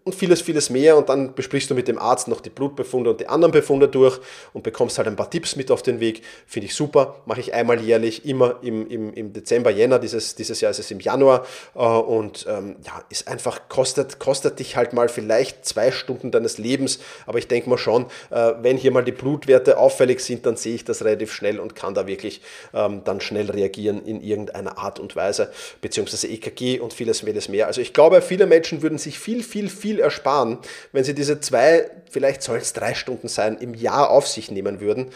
und 0.04 0.14
vieles, 0.14 0.42
vieles 0.42 0.70
mehr. 0.70 0.96
Und 0.96 1.08
dann 1.08 1.34
besprichst 1.34 1.70
du 1.70 1.74
mit 1.74 1.88
dem 1.88 1.98
Arzt 1.98 2.28
noch 2.28 2.40
die 2.40 2.50
Blutbefunde 2.50 3.10
und 3.10 3.20
die 3.20 3.26
anderen 3.26 3.52
Befunde 3.52 3.88
durch 3.88 4.18
und 4.52 4.62
bekommst 4.62 4.98
halt 4.98 5.08
ein 5.08 5.16
paar 5.16 5.30
Tipps 5.30 5.56
mit 5.56 5.70
auf 5.70 5.77
den 5.82 6.00
Weg. 6.00 6.22
Finde 6.46 6.66
ich 6.66 6.74
super. 6.74 7.16
Mache 7.26 7.40
ich 7.40 7.54
einmal 7.54 7.80
jährlich, 7.80 8.24
immer 8.24 8.56
im, 8.62 8.88
im, 8.88 9.12
im 9.14 9.32
Dezember, 9.32 9.70
Jänner. 9.70 9.98
Dieses, 9.98 10.34
dieses 10.34 10.60
Jahr 10.60 10.70
ist 10.70 10.78
es 10.78 10.90
im 10.90 11.00
Januar. 11.00 11.46
Äh, 11.74 11.80
und 11.80 12.46
ähm, 12.48 12.76
ja, 12.84 13.04
ist 13.08 13.28
einfach, 13.28 13.68
kostet, 13.68 14.18
kostet 14.18 14.58
dich 14.58 14.76
halt 14.76 14.92
mal 14.92 15.08
vielleicht 15.08 15.64
zwei 15.64 15.90
Stunden 15.90 16.30
deines 16.30 16.58
Lebens. 16.58 16.98
Aber 17.26 17.38
ich 17.38 17.48
denke 17.48 17.68
mal 17.70 17.78
schon, 17.78 18.06
äh, 18.30 18.52
wenn 18.60 18.76
hier 18.76 18.90
mal 18.90 19.04
die 19.04 19.12
Blutwerte 19.12 19.78
auffällig 19.78 20.20
sind, 20.20 20.46
dann 20.46 20.56
sehe 20.56 20.74
ich 20.74 20.84
das 20.84 21.04
relativ 21.04 21.32
schnell 21.32 21.60
und 21.60 21.74
kann 21.74 21.94
da 21.94 22.06
wirklich 22.06 22.40
ähm, 22.74 23.02
dann 23.04 23.20
schnell 23.20 23.50
reagieren 23.50 24.04
in 24.04 24.20
irgendeiner 24.20 24.78
Art 24.78 24.98
und 24.98 25.16
Weise. 25.16 25.50
Beziehungsweise 25.80 26.28
EKG 26.28 26.80
und 26.80 26.92
vieles, 26.92 27.20
vieles 27.20 27.48
mehr. 27.48 27.66
Also 27.66 27.80
ich 27.80 27.92
glaube, 27.92 28.22
viele 28.22 28.46
Menschen 28.46 28.82
würden 28.82 28.98
sich 28.98 29.18
viel, 29.18 29.42
viel, 29.42 29.68
viel 29.68 30.00
ersparen, 30.00 30.58
wenn 30.92 31.04
sie 31.04 31.14
diese 31.14 31.40
zwei, 31.40 31.90
vielleicht 32.10 32.42
soll 32.42 32.58
es 32.58 32.72
drei 32.72 32.94
Stunden 32.94 33.28
sein, 33.28 33.58
im 33.58 33.74
Jahr 33.74 34.10
auf 34.10 34.26
sich 34.26 34.50
nehmen 34.50 34.80
würden 34.80 35.10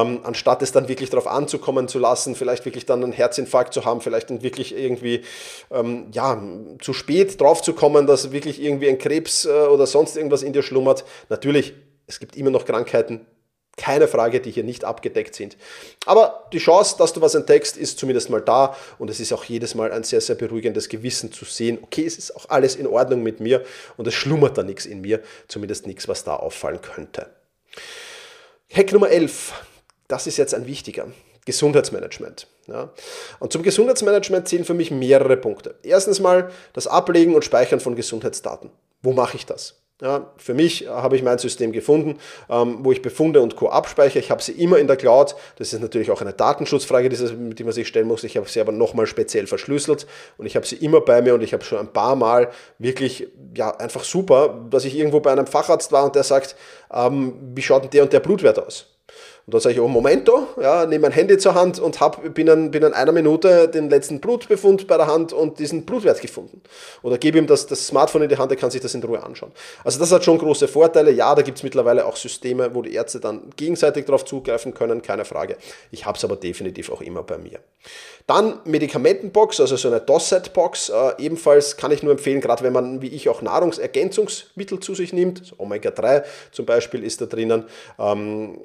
ähm, 0.00 0.20
anstatt 0.22 0.62
es 0.62 0.72
dann 0.72 0.88
wirklich 0.88 1.10
darauf 1.10 1.26
anzukommen 1.26 1.88
zu 1.88 1.98
lassen, 1.98 2.34
vielleicht 2.34 2.64
wirklich 2.64 2.86
dann 2.86 3.02
einen 3.02 3.12
Herzinfarkt 3.12 3.74
zu 3.74 3.84
haben, 3.84 4.00
vielleicht 4.00 4.30
dann 4.30 4.42
wirklich 4.42 4.76
irgendwie 4.76 5.22
ähm, 5.70 6.06
ja, 6.12 6.40
zu 6.80 6.92
spät 6.92 7.40
drauf 7.40 7.62
zu 7.62 7.72
kommen, 7.72 8.06
dass 8.06 8.32
wirklich 8.32 8.62
irgendwie 8.62 8.88
ein 8.88 8.98
Krebs 8.98 9.44
äh, 9.44 9.48
oder 9.48 9.86
sonst 9.86 10.16
irgendwas 10.16 10.42
in 10.42 10.52
dir 10.52 10.62
schlummert. 10.62 11.04
Natürlich, 11.28 11.74
es 12.06 12.20
gibt 12.20 12.36
immer 12.36 12.50
noch 12.50 12.64
Krankheiten, 12.64 13.26
keine 13.76 14.08
Frage, 14.08 14.40
die 14.40 14.50
hier 14.50 14.64
nicht 14.64 14.84
abgedeckt 14.84 15.34
sind. 15.34 15.56
Aber 16.04 16.48
die 16.52 16.58
Chance, 16.58 16.96
dass 16.98 17.14
du 17.14 17.20
was 17.22 17.34
entdeckst, 17.34 17.76
ist 17.78 17.98
zumindest 17.98 18.28
mal 18.28 18.42
da 18.42 18.76
und 18.98 19.08
es 19.08 19.20
ist 19.20 19.32
auch 19.32 19.44
jedes 19.44 19.74
Mal 19.74 19.90
ein 19.90 20.04
sehr, 20.04 20.20
sehr 20.20 20.34
beruhigendes 20.34 20.88
Gewissen 20.88 21.32
zu 21.32 21.46
sehen, 21.46 21.78
okay, 21.80 22.04
es 22.04 22.18
ist 22.18 22.36
auch 22.36 22.50
alles 22.50 22.76
in 22.76 22.86
Ordnung 22.86 23.22
mit 23.22 23.40
mir 23.40 23.64
und 23.96 24.06
es 24.06 24.14
schlummert 24.14 24.58
da 24.58 24.62
nichts 24.62 24.84
in 24.84 25.00
mir, 25.00 25.22
zumindest 25.48 25.86
nichts, 25.86 26.08
was 26.08 26.24
da 26.24 26.36
auffallen 26.36 26.82
könnte. 26.82 27.30
Hack 28.70 28.92
Nummer 28.92 29.08
11 29.08 29.52
das 30.10 30.26
ist 30.26 30.36
jetzt 30.36 30.54
ein 30.54 30.66
wichtiger. 30.66 31.06
Gesundheitsmanagement. 31.46 32.46
Ja. 32.66 32.92
Und 33.38 33.52
zum 33.52 33.62
Gesundheitsmanagement 33.62 34.46
zählen 34.46 34.64
für 34.64 34.74
mich 34.74 34.90
mehrere 34.90 35.36
Punkte. 35.36 35.74
Erstens 35.82 36.20
mal 36.20 36.50
das 36.74 36.86
Ablegen 36.86 37.34
und 37.34 37.44
Speichern 37.44 37.80
von 37.80 37.96
Gesundheitsdaten. 37.96 38.70
Wo 39.02 39.12
mache 39.12 39.36
ich 39.36 39.46
das? 39.46 39.80
Ja, 40.02 40.32
für 40.38 40.54
mich 40.54 40.88
habe 40.88 41.16
ich 41.16 41.22
mein 41.22 41.36
System 41.36 41.72
gefunden, 41.72 42.18
ähm, 42.48 42.78
wo 42.80 42.90
ich 42.90 43.02
Befunde 43.02 43.42
und 43.42 43.56
Co. 43.56 43.68
abspeichere. 43.68 44.18
Ich 44.18 44.30
habe 44.30 44.42
sie 44.42 44.52
immer 44.52 44.78
in 44.78 44.86
der 44.86 44.96
Cloud. 44.96 45.34
Das 45.56 45.74
ist 45.74 45.80
natürlich 45.80 46.10
auch 46.10 46.22
eine 46.22 46.32
Datenschutzfrage, 46.32 47.10
die, 47.10 47.64
man 47.64 47.72
sich 47.72 47.86
stellen 47.86 48.06
muss. 48.06 48.24
Ich 48.24 48.38
habe 48.38 48.48
sie 48.48 48.62
aber 48.62 48.72
nochmal 48.72 49.06
speziell 49.06 49.46
verschlüsselt 49.46 50.06
und 50.38 50.46
ich 50.46 50.56
habe 50.56 50.66
sie 50.66 50.76
immer 50.76 51.02
bei 51.02 51.20
mir 51.20 51.34
und 51.34 51.42
ich 51.42 51.52
habe 51.52 51.64
schon 51.64 51.78
ein 51.78 51.92
paar 51.92 52.16
Mal 52.16 52.48
wirklich, 52.78 53.28
ja, 53.54 53.76
einfach 53.76 54.04
super, 54.04 54.66
dass 54.70 54.86
ich 54.86 54.96
irgendwo 54.96 55.20
bei 55.20 55.32
einem 55.32 55.46
Facharzt 55.46 55.92
war 55.92 56.04
und 56.04 56.14
der 56.14 56.22
sagt, 56.22 56.56
ähm, 56.90 57.34
wie 57.54 57.62
schaut 57.62 57.82
denn 57.82 57.90
der 57.90 58.04
und 58.04 58.12
der 58.14 58.20
Blutwert 58.20 58.58
aus? 58.58 58.86
Und 59.46 59.54
dann 59.54 59.60
sage 59.60 59.74
ich, 59.74 59.80
oh 59.80 59.88
Momento, 59.88 60.46
ja, 60.60 60.86
nehme 60.86 61.02
mein 61.02 61.12
Handy 61.12 61.38
zur 61.38 61.54
Hand 61.54 61.78
und 61.78 62.00
hab 62.00 62.34
binnen, 62.34 62.70
binnen 62.70 62.92
einer 62.92 63.12
Minute 63.12 63.68
den 63.68 63.90
letzten 63.90 64.20
Blutbefund 64.20 64.86
bei 64.86 64.96
der 64.96 65.06
Hand 65.06 65.32
und 65.32 65.58
diesen 65.58 65.84
Blutwert 65.84 66.20
gefunden. 66.20 66.62
Oder 67.02 67.18
gebe 67.18 67.38
ihm 67.38 67.46
das, 67.46 67.66
das 67.66 67.86
Smartphone 67.86 68.22
in 68.22 68.28
die 68.28 68.36
Hand, 68.36 68.52
er 68.52 68.56
kann 68.56 68.70
sich 68.70 68.80
das 68.80 68.94
in 68.94 69.02
Ruhe 69.02 69.22
anschauen. 69.22 69.52
Also 69.82 69.98
das 69.98 70.12
hat 70.12 70.24
schon 70.24 70.38
große 70.38 70.68
Vorteile. 70.68 71.10
Ja, 71.10 71.34
da 71.34 71.42
gibt 71.42 71.58
es 71.58 71.64
mittlerweile 71.64 72.06
auch 72.06 72.16
Systeme, 72.16 72.74
wo 72.74 72.82
die 72.82 72.94
Ärzte 72.94 73.20
dann 73.20 73.50
gegenseitig 73.56 74.06
darauf 74.06 74.24
zugreifen 74.24 74.74
können, 74.74 75.02
keine 75.02 75.24
Frage. 75.24 75.56
Ich 75.90 76.06
habe 76.06 76.16
es 76.16 76.24
aber 76.24 76.36
definitiv 76.36 76.90
auch 76.90 77.00
immer 77.00 77.22
bei 77.22 77.38
mir. 77.38 77.60
Dann 78.26 78.60
Medikamentenbox, 78.64 79.60
also 79.60 79.76
so 79.76 79.88
eine 79.88 80.00
DOSET-Box. 80.00 80.90
Äh, 80.90 81.12
ebenfalls 81.18 81.76
kann 81.76 81.90
ich 81.90 82.02
nur 82.02 82.12
empfehlen, 82.12 82.40
gerade 82.40 82.62
wenn 82.62 82.72
man 82.72 83.02
wie 83.02 83.08
ich 83.08 83.28
auch 83.28 83.42
Nahrungsergänzungsmittel 83.42 84.80
zu 84.80 84.94
sich 84.94 85.12
nimmt, 85.12 85.46
so 85.46 85.56
Omega-3 85.58 86.22
zum 86.52 86.66
Beispiel 86.66 87.02
ist 87.02 87.20
da 87.20 87.26
drinnen. 87.26 87.64
Ähm, 87.98 88.60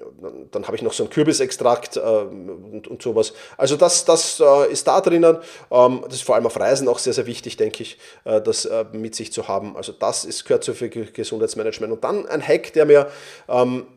dann 0.52 0.65
habe 0.68 0.76
ich 0.76 0.84
noch 0.84 0.94
so 0.94 1.04
ein 1.04 1.10
Kürbisextrakt 1.10 1.98
äh, 1.98 2.00
und, 2.00 2.88
und 2.88 3.02
sowas. 3.02 3.34
Also 3.58 3.76
das, 3.76 4.06
das 4.06 4.40
äh, 4.40 4.72
ist 4.72 4.88
da 4.88 5.02
drinnen. 5.02 5.38
Ähm, 5.72 6.02
das 6.06 6.16
ist 6.16 6.24
vor 6.24 6.36
allem 6.36 6.46
auf 6.46 6.60
Reisen 6.60 6.88
auch 6.88 7.00
sehr, 7.00 7.14
sehr 7.14 7.26
wichtig, 7.26 7.58
denke 7.58 7.84
ich, 7.84 7.98
äh, 8.24 8.42
das 8.42 8.66
äh, 8.66 8.86
mit 8.92 9.16
sich 9.16 9.32
zu 9.32 9.48
haben. 9.48 9.76
Also 9.76 9.92
das 9.92 10.26
ist, 10.26 10.46
gehört 10.46 10.64
zu 10.64 10.74
für 10.74 10.90
Gesundheitsmanagement. 10.90 11.94
Und 11.94 12.04
dann 12.04 12.26
ein 12.28 12.46
Hack, 12.46 12.74
der 12.74 12.86
mir 12.86 13.08
ähm, 13.48 13.88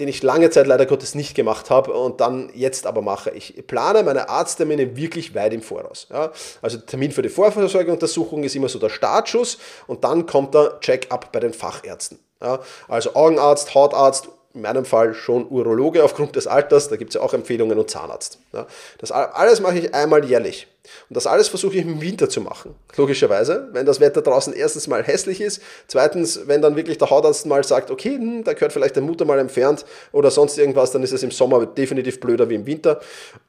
den 0.00 0.08
ich 0.08 0.22
lange 0.22 0.50
Zeit 0.50 0.66
leider 0.66 0.86
Gottes 0.86 1.14
nicht 1.14 1.34
gemacht 1.34 1.68
habe 1.68 1.92
und 1.92 2.20
dann 2.20 2.50
jetzt 2.54 2.86
aber 2.86 3.02
mache. 3.02 3.30
Ich 3.30 3.66
plane 3.66 4.02
meine 4.02 4.28
Arzttermine 4.28 4.96
wirklich 4.96 5.34
weit 5.34 5.52
im 5.52 5.62
Voraus. 5.62 6.06
Ja? 6.10 6.32
Also 6.62 6.78
Termin 6.78 7.12
für 7.12 7.22
die 7.22 7.28
Vorsorgeuntersuchung 7.28 8.44
ist 8.44 8.56
immer 8.56 8.68
so 8.68 8.78
der 8.78 8.88
Startschuss 8.88 9.58
und 9.86 10.04
dann 10.04 10.26
kommt 10.26 10.54
der 10.54 10.80
Check-up 10.80 11.32
bei 11.32 11.40
den 11.40 11.52
Fachärzten. 11.52 12.18
Ja? 12.40 12.60
Also 12.88 13.14
Augenarzt, 13.14 13.74
Hautarzt, 13.74 14.28
in 14.52 14.62
meinem 14.62 14.84
Fall 14.84 15.14
schon 15.14 15.46
Urologe 15.48 16.02
aufgrund 16.02 16.34
des 16.34 16.46
Alters, 16.46 16.88
da 16.88 16.96
gibt 16.96 17.10
es 17.10 17.14
ja 17.14 17.20
auch 17.20 17.34
Empfehlungen 17.34 17.78
und 17.78 17.88
Zahnarzt. 17.88 18.40
Ja, 18.52 18.66
das 18.98 19.12
alles 19.12 19.60
mache 19.60 19.78
ich 19.78 19.94
einmal 19.94 20.24
jährlich. 20.24 20.66
Und 21.08 21.16
das 21.16 21.26
alles 21.26 21.48
versuche 21.48 21.76
ich 21.76 21.82
im 21.82 22.00
Winter 22.00 22.28
zu 22.28 22.40
machen, 22.40 22.74
logischerweise, 22.96 23.68
wenn 23.72 23.86
das 23.86 24.00
Wetter 24.00 24.22
draußen 24.22 24.52
erstens 24.52 24.88
mal 24.88 25.04
hässlich 25.04 25.40
ist, 25.40 25.62
zweitens, 25.86 26.48
wenn 26.48 26.62
dann 26.62 26.74
wirklich 26.74 26.98
der 26.98 27.10
Hautarzt 27.10 27.46
mal 27.46 27.62
sagt, 27.62 27.90
okay, 27.90 28.16
hm, 28.16 28.42
da 28.44 28.54
gehört 28.54 28.72
vielleicht 28.72 28.96
der 28.96 29.02
Mutter 29.02 29.24
mal 29.24 29.38
entfernt 29.38 29.84
oder 30.10 30.30
sonst 30.30 30.58
irgendwas, 30.58 30.90
dann 30.90 31.02
ist 31.02 31.12
es 31.12 31.22
im 31.22 31.30
Sommer 31.30 31.64
definitiv 31.66 32.18
blöder 32.18 32.48
wie 32.48 32.56
im 32.56 32.66
Winter 32.66 33.00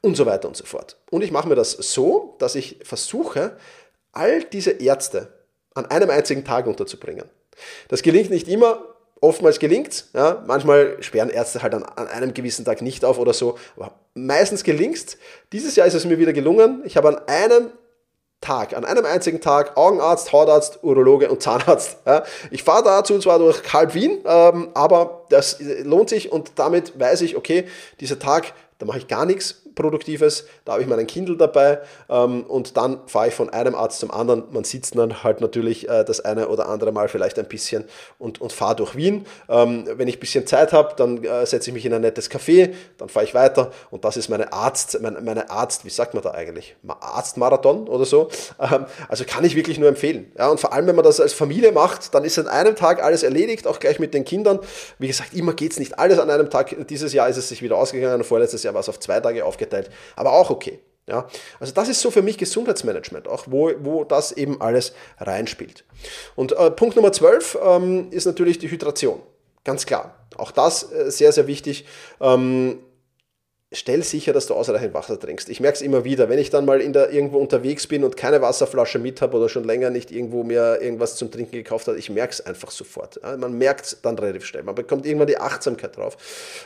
und 0.02 0.16
so 0.16 0.24
weiter 0.26 0.46
und 0.46 0.56
so 0.56 0.64
fort. 0.64 0.96
Und 1.10 1.22
ich 1.22 1.32
mache 1.32 1.48
mir 1.48 1.56
das 1.56 1.72
so, 1.72 2.36
dass 2.38 2.54
ich 2.54 2.78
versuche, 2.84 3.56
all 4.12 4.44
diese 4.44 4.70
Ärzte 4.72 5.28
an 5.74 5.86
einem 5.86 6.10
einzigen 6.10 6.44
Tag 6.44 6.66
unterzubringen. 6.66 7.24
Das 7.88 8.02
gelingt 8.02 8.30
nicht 8.30 8.46
immer, 8.46 8.91
Oftmals 9.22 9.60
gelingt 9.60 10.06
ja, 10.14 10.42
manchmal 10.48 10.96
sperren 11.00 11.30
Ärzte 11.30 11.62
halt 11.62 11.74
an, 11.74 11.84
an, 11.84 12.08
einem 12.08 12.34
gewissen 12.34 12.64
Tag 12.64 12.82
nicht 12.82 13.04
auf 13.04 13.18
oder 13.18 13.32
so, 13.32 13.56
aber 13.76 13.92
meistens 14.14 14.64
gelingt 14.64 15.16
Dieses 15.52 15.76
Jahr 15.76 15.86
ist 15.86 15.94
es 15.94 16.04
mir 16.04 16.18
wieder 16.18 16.32
gelungen. 16.32 16.82
Ich 16.84 16.96
habe 16.96 17.08
an 17.08 17.18
einem 17.28 17.70
Tag, 18.40 18.76
an 18.76 18.84
einem 18.84 19.06
einzigen 19.06 19.40
Tag 19.40 19.76
Augenarzt, 19.76 20.32
Hautarzt, 20.32 20.80
Urologe 20.82 21.30
und 21.30 21.40
Zahnarzt. 21.40 21.98
Ja. 22.04 22.24
Ich 22.50 22.64
fahre 22.64 22.82
dazu 22.82 23.16
zwar 23.20 23.38
durch 23.38 23.72
halb 23.72 23.94
Wien, 23.94 24.18
ähm, 24.24 24.70
aber 24.74 25.24
das 25.30 25.58
lohnt 25.84 26.08
sich 26.08 26.32
und 26.32 26.52
damit 26.56 26.98
weiß 26.98 27.20
ich, 27.20 27.36
okay, 27.36 27.66
dieser 28.00 28.18
Tag, 28.18 28.52
da 28.78 28.86
mache 28.86 28.98
ich 28.98 29.06
gar 29.06 29.24
nichts, 29.24 29.61
Produktives, 29.74 30.46
da 30.64 30.72
habe 30.72 30.82
ich 30.82 30.88
meinen 30.88 31.06
Kindle 31.06 31.36
dabei 31.36 31.80
ähm, 32.08 32.44
und 32.44 32.76
dann 32.76 33.00
fahre 33.06 33.28
ich 33.28 33.34
von 33.34 33.50
einem 33.50 33.74
Arzt 33.74 34.00
zum 34.00 34.10
anderen. 34.10 34.44
Man 34.50 34.64
sitzt 34.64 34.96
dann 34.96 35.22
halt 35.22 35.40
natürlich 35.40 35.88
äh, 35.88 36.04
das 36.04 36.20
eine 36.20 36.48
oder 36.48 36.68
andere 36.68 36.92
Mal 36.92 37.08
vielleicht 37.08 37.38
ein 37.38 37.46
bisschen 37.46 37.84
und, 38.18 38.40
und 38.40 38.52
fahre 38.52 38.76
durch 38.76 38.96
Wien. 38.96 39.26
Ähm, 39.48 39.84
wenn 39.96 40.08
ich 40.08 40.16
ein 40.16 40.20
bisschen 40.20 40.46
Zeit 40.46 40.72
habe, 40.72 40.94
dann 40.96 41.22
äh, 41.24 41.46
setze 41.46 41.70
ich 41.70 41.74
mich 41.74 41.86
in 41.86 41.94
ein 41.94 42.02
nettes 42.02 42.30
Café, 42.30 42.74
dann 42.98 43.08
fahre 43.08 43.24
ich 43.24 43.34
weiter 43.34 43.70
und 43.90 44.04
das 44.04 44.16
ist 44.16 44.28
meine 44.28 44.52
Arzt, 44.52 45.00
meine, 45.00 45.20
meine 45.20 45.50
Arzt, 45.50 45.84
wie 45.84 45.90
sagt 45.90 46.14
man 46.14 46.22
da 46.22 46.32
eigentlich? 46.32 46.76
Arztmarathon 46.86 47.88
oder 47.88 48.04
so. 48.04 48.28
Ähm, 48.60 48.86
also 49.08 49.24
kann 49.24 49.44
ich 49.44 49.56
wirklich 49.56 49.78
nur 49.78 49.88
empfehlen. 49.88 50.30
Ja, 50.38 50.48
und 50.48 50.60
vor 50.60 50.72
allem, 50.72 50.86
wenn 50.86 50.94
man 50.94 51.04
das 51.04 51.20
als 51.20 51.32
Familie 51.32 51.72
macht, 51.72 52.14
dann 52.14 52.24
ist 52.24 52.38
an 52.38 52.48
einem 52.48 52.76
Tag 52.76 53.02
alles 53.02 53.22
erledigt, 53.22 53.66
auch 53.66 53.80
gleich 53.80 53.98
mit 53.98 54.14
den 54.14 54.24
Kindern. 54.24 54.60
Wie 54.98 55.08
gesagt, 55.08 55.34
immer 55.34 55.54
geht 55.54 55.72
es 55.72 55.78
nicht 55.78 55.98
alles 55.98 56.18
an 56.18 56.30
einem 56.30 56.50
Tag. 56.50 56.74
Dieses 56.88 57.12
Jahr 57.12 57.28
ist 57.28 57.36
es 57.36 57.48
sich 57.48 57.62
wieder 57.62 57.76
ausgegangen, 57.76 58.24
vorletztes 58.24 58.62
Jahr 58.62 58.74
war 58.74 58.80
es 58.80 58.88
auf 58.88 59.00
zwei 59.00 59.20
Tage 59.20 59.44
aufgeteilt, 59.62 59.90
aber 60.16 60.32
auch 60.32 60.50
okay. 60.50 60.80
Ja, 61.08 61.26
also 61.58 61.74
das 61.74 61.88
ist 61.88 62.00
so 62.00 62.12
für 62.12 62.22
mich 62.22 62.38
Gesundheitsmanagement, 62.38 63.26
auch 63.26 63.46
wo, 63.48 63.72
wo 63.80 64.04
das 64.04 64.30
eben 64.30 64.60
alles 64.60 64.92
reinspielt. 65.18 65.84
Und 66.36 66.52
äh, 66.52 66.70
Punkt 66.70 66.94
Nummer 66.94 67.10
12 67.10 67.58
ähm, 67.60 68.06
ist 68.12 68.24
natürlich 68.24 68.60
die 68.60 68.70
Hydration. 68.70 69.20
Ganz 69.64 69.84
klar. 69.84 70.14
Auch 70.36 70.52
das 70.52 70.92
äh, 70.92 71.10
sehr, 71.10 71.32
sehr 71.32 71.48
wichtig. 71.48 71.86
Ähm, 72.20 72.78
stell 73.72 74.02
sicher, 74.02 74.32
dass 74.32 74.46
du 74.46 74.54
ausreichend 74.54 74.94
Wasser 74.94 75.18
trinkst. 75.18 75.48
Ich 75.48 75.60
merke 75.60 75.76
es 75.76 75.82
immer 75.82 76.04
wieder, 76.04 76.28
wenn 76.28 76.38
ich 76.38 76.50
dann 76.50 76.64
mal 76.64 76.80
in 76.80 76.92
der, 76.92 77.10
irgendwo 77.10 77.38
unterwegs 77.38 77.86
bin 77.86 78.04
und 78.04 78.16
keine 78.16 78.42
Wasserflasche 78.42 78.98
mit 78.98 79.20
habe 79.20 79.36
oder 79.36 79.48
schon 79.48 79.64
länger 79.64 79.90
nicht 79.90 80.10
irgendwo 80.10 80.44
mir 80.44 80.80
irgendwas 80.80 81.16
zum 81.16 81.30
Trinken 81.30 81.52
gekauft 81.52 81.88
habe, 81.88 81.98
ich 81.98 82.10
merke 82.10 82.32
es 82.32 82.40
einfach 82.44 82.70
sofort. 82.70 83.20
Man 83.38 83.58
merkt 83.58 83.86
es 83.86 83.98
dann 84.02 84.18
relativ 84.18 84.44
schnell. 84.44 84.62
Man 84.62 84.74
bekommt 84.74 85.06
irgendwann 85.06 85.26
die 85.26 85.38
Achtsamkeit 85.38 85.96
drauf. 85.96 86.16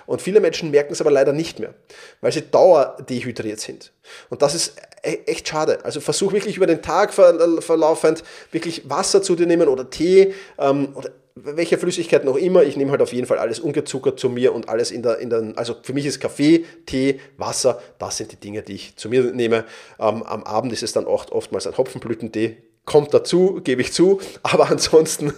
Und 0.06 0.22
viele 0.22 0.40
Menschen 0.40 0.70
merken 0.70 0.92
es 0.92 1.00
aber 1.00 1.10
leider 1.10 1.32
nicht 1.32 1.58
mehr, 1.58 1.74
weil 2.20 2.32
sie 2.32 2.42
dauerdehydriert 2.42 3.60
sind. 3.60 3.92
Und 4.30 4.42
das 4.42 4.54
ist 4.54 4.74
e-, 5.02 5.20
echt 5.26 5.48
schade. 5.48 5.84
Also 5.84 6.00
versuch 6.00 6.32
wirklich 6.32 6.56
über 6.56 6.66
den 6.66 6.82
Tag 6.82 7.14
verlaufend 7.14 8.24
wirklich 8.52 8.88
Wasser 8.88 9.22
zu 9.22 9.36
dir 9.36 9.46
nehmen 9.46 9.68
oder 9.68 9.90
Tee 9.90 10.34
ähm, 10.58 10.94
oder 10.94 11.10
welche 11.36 11.76
Flüssigkeit 11.76 12.24
noch 12.24 12.36
immer, 12.36 12.62
ich 12.62 12.76
nehme 12.76 12.90
halt 12.90 13.02
auf 13.02 13.12
jeden 13.12 13.26
Fall 13.26 13.38
alles 13.38 13.60
ungezuckert 13.60 14.18
zu 14.18 14.30
mir 14.30 14.54
und 14.54 14.70
alles 14.70 14.90
in 14.90 15.02
der, 15.02 15.18
in 15.18 15.28
der, 15.28 15.52
also 15.56 15.76
für 15.82 15.92
mich 15.92 16.06
ist 16.06 16.18
Kaffee, 16.18 16.64
Tee, 16.86 17.20
Wasser, 17.36 17.80
das 17.98 18.16
sind 18.16 18.32
die 18.32 18.36
Dinge, 18.36 18.62
die 18.62 18.72
ich 18.72 18.96
zu 18.96 19.10
mir 19.10 19.22
nehme. 19.22 19.64
Ähm, 20.00 20.22
am 20.22 20.42
Abend 20.44 20.72
ist 20.72 20.82
es 20.82 20.92
dann 20.92 21.04
oft, 21.04 21.32
oftmals 21.32 21.66
ein 21.66 21.76
Hopfenblütentee, 21.76 22.56
kommt 22.86 23.12
dazu, 23.12 23.60
gebe 23.62 23.82
ich 23.82 23.92
zu, 23.92 24.18
aber 24.42 24.70
ansonsten, 24.70 25.34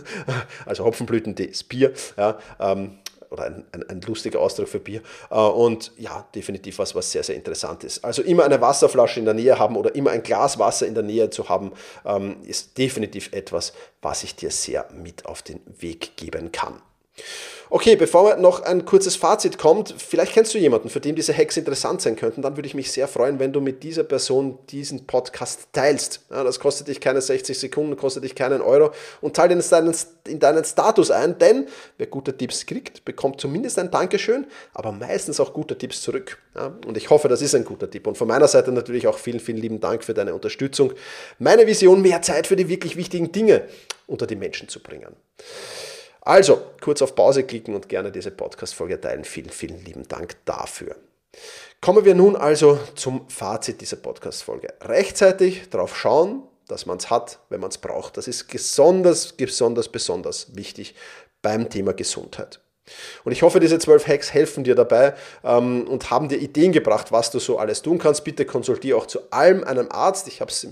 also 0.66 0.84
Hopfenblütentee 0.84 1.44
ist 1.44 1.68
Bier, 1.68 1.92
ja, 2.16 2.38
ähm, 2.60 2.98
oder 3.30 3.44
ein, 3.44 3.64
ein, 3.72 3.88
ein, 3.88 4.00
lustiger 4.02 4.40
Ausdruck 4.40 4.68
für 4.68 4.80
Bier. 4.80 5.02
Äh, 5.30 5.38
und 5.38 5.92
ja, 5.96 6.26
definitiv 6.34 6.78
was, 6.78 6.94
was 6.94 7.12
sehr, 7.12 7.22
sehr 7.22 7.36
interessant 7.36 7.84
ist. 7.84 8.04
Also 8.04 8.22
immer 8.22 8.44
eine 8.44 8.60
Wasserflasche 8.60 9.20
in 9.20 9.24
der 9.24 9.34
Nähe 9.34 9.58
haben 9.58 9.76
oder 9.76 9.94
immer 9.94 10.10
ein 10.10 10.22
Glas 10.22 10.58
Wasser 10.58 10.86
in 10.86 10.94
der 10.94 11.02
Nähe 11.02 11.30
zu 11.30 11.48
haben, 11.48 11.72
ähm, 12.04 12.36
ist 12.42 12.78
definitiv 12.78 13.32
etwas, 13.32 13.72
was 14.02 14.22
ich 14.22 14.36
dir 14.36 14.50
sehr 14.50 14.88
mit 14.92 15.26
auf 15.26 15.42
den 15.42 15.60
Weg 15.80 16.16
geben 16.16 16.52
kann. 16.52 16.80
Okay, 17.70 17.96
bevor 17.96 18.36
noch 18.36 18.62
ein 18.62 18.86
kurzes 18.86 19.16
Fazit 19.16 19.58
kommt, 19.58 19.94
vielleicht 19.98 20.32
kennst 20.32 20.54
du 20.54 20.58
jemanden, 20.58 20.88
für 20.88 21.00
den 21.00 21.14
diese 21.14 21.36
Hacks 21.36 21.58
interessant 21.58 22.00
sein 22.00 22.16
könnten, 22.16 22.40
dann 22.40 22.56
würde 22.56 22.66
ich 22.66 22.74
mich 22.74 22.90
sehr 22.90 23.06
freuen, 23.06 23.38
wenn 23.38 23.52
du 23.52 23.60
mit 23.60 23.82
dieser 23.82 24.04
Person 24.04 24.58
diesen 24.70 25.06
Podcast 25.06 25.68
teilst. 25.72 26.22
Ja, 26.30 26.44
das 26.44 26.60
kostet 26.60 26.88
dich 26.88 26.98
keine 26.98 27.20
60 27.20 27.58
Sekunden, 27.58 27.96
kostet 27.96 28.24
dich 28.24 28.34
keinen 28.34 28.62
Euro 28.62 28.92
und 29.20 29.36
teile 29.36 29.50
den 29.50 29.60
in 29.60 29.68
deinen, 29.68 29.94
in 30.26 30.38
deinen 30.38 30.64
Status 30.64 31.10
ein, 31.10 31.36
denn 31.38 31.66
wer 31.98 32.06
gute 32.06 32.34
Tipps 32.34 32.64
kriegt, 32.64 33.04
bekommt 33.04 33.38
zumindest 33.38 33.78
ein 33.78 33.90
Dankeschön, 33.90 34.46
aber 34.72 34.90
meistens 34.90 35.38
auch 35.38 35.52
gute 35.52 35.76
Tipps 35.76 36.00
zurück. 36.00 36.38
Ja, 36.54 36.74
und 36.86 36.96
ich 36.96 37.10
hoffe, 37.10 37.28
das 37.28 37.42
ist 37.42 37.54
ein 37.54 37.66
guter 37.66 37.90
Tipp. 37.90 38.06
Und 38.06 38.16
von 38.16 38.28
meiner 38.28 38.48
Seite 38.48 38.72
natürlich 38.72 39.06
auch 39.06 39.18
vielen, 39.18 39.40
vielen 39.40 39.58
lieben 39.58 39.80
Dank 39.80 40.04
für 40.04 40.14
deine 40.14 40.34
Unterstützung. 40.34 40.94
Meine 41.38 41.66
Vision, 41.66 42.00
mehr 42.00 42.22
Zeit 42.22 42.46
für 42.46 42.56
die 42.56 42.70
wirklich 42.70 42.96
wichtigen 42.96 43.30
Dinge 43.30 43.64
unter 44.06 44.26
die 44.26 44.36
Menschen 44.36 44.68
zu 44.68 44.80
bringen. 44.82 45.14
Also, 46.28 46.60
kurz 46.82 47.00
auf 47.00 47.14
Pause 47.14 47.42
klicken 47.42 47.74
und 47.74 47.88
gerne 47.88 48.12
diese 48.12 48.30
Podcast-Folge 48.30 49.00
teilen. 49.00 49.24
Vielen, 49.24 49.48
vielen 49.48 49.82
lieben 49.82 50.06
Dank 50.08 50.36
dafür. 50.44 50.94
Kommen 51.80 52.04
wir 52.04 52.14
nun 52.14 52.36
also 52.36 52.78
zum 52.96 53.26
Fazit 53.30 53.80
dieser 53.80 53.96
Podcast-Folge. 53.96 54.74
Rechtzeitig 54.82 55.70
darauf 55.70 55.96
schauen, 55.96 56.42
dass 56.66 56.84
man 56.84 56.98
es 56.98 57.08
hat, 57.08 57.38
wenn 57.48 57.60
man 57.60 57.70
es 57.70 57.78
braucht. 57.78 58.18
Das 58.18 58.28
ist 58.28 58.46
besonders, 58.46 59.32
besonders, 59.32 59.88
besonders 59.88 60.54
wichtig 60.54 60.94
beim 61.40 61.70
Thema 61.70 61.94
Gesundheit. 61.94 62.60
Und 63.24 63.32
ich 63.32 63.42
hoffe, 63.42 63.60
diese 63.60 63.78
zwölf 63.78 64.06
Hacks 64.06 64.32
helfen 64.32 64.64
dir 64.64 64.74
dabei 64.74 65.14
ähm, 65.44 65.86
und 65.88 66.10
haben 66.10 66.28
dir 66.28 66.38
Ideen 66.38 66.72
gebracht, 66.72 67.12
was 67.12 67.30
du 67.30 67.38
so 67.38 67.58
alles 67.58 67.82
tun 67.82 67.98
kannst. 67.98 68.24
Bitte 68.24 68.44
konsultiere 68.44 68.98
auch 68.98 69.06
zu 69.06 69.20
allem 69.30 69.64
einen 69.64 69.90
Arzt. 69.90 70.28
Ich 70.28 70.40
habe 70.40 70.50
es 70.50 70.66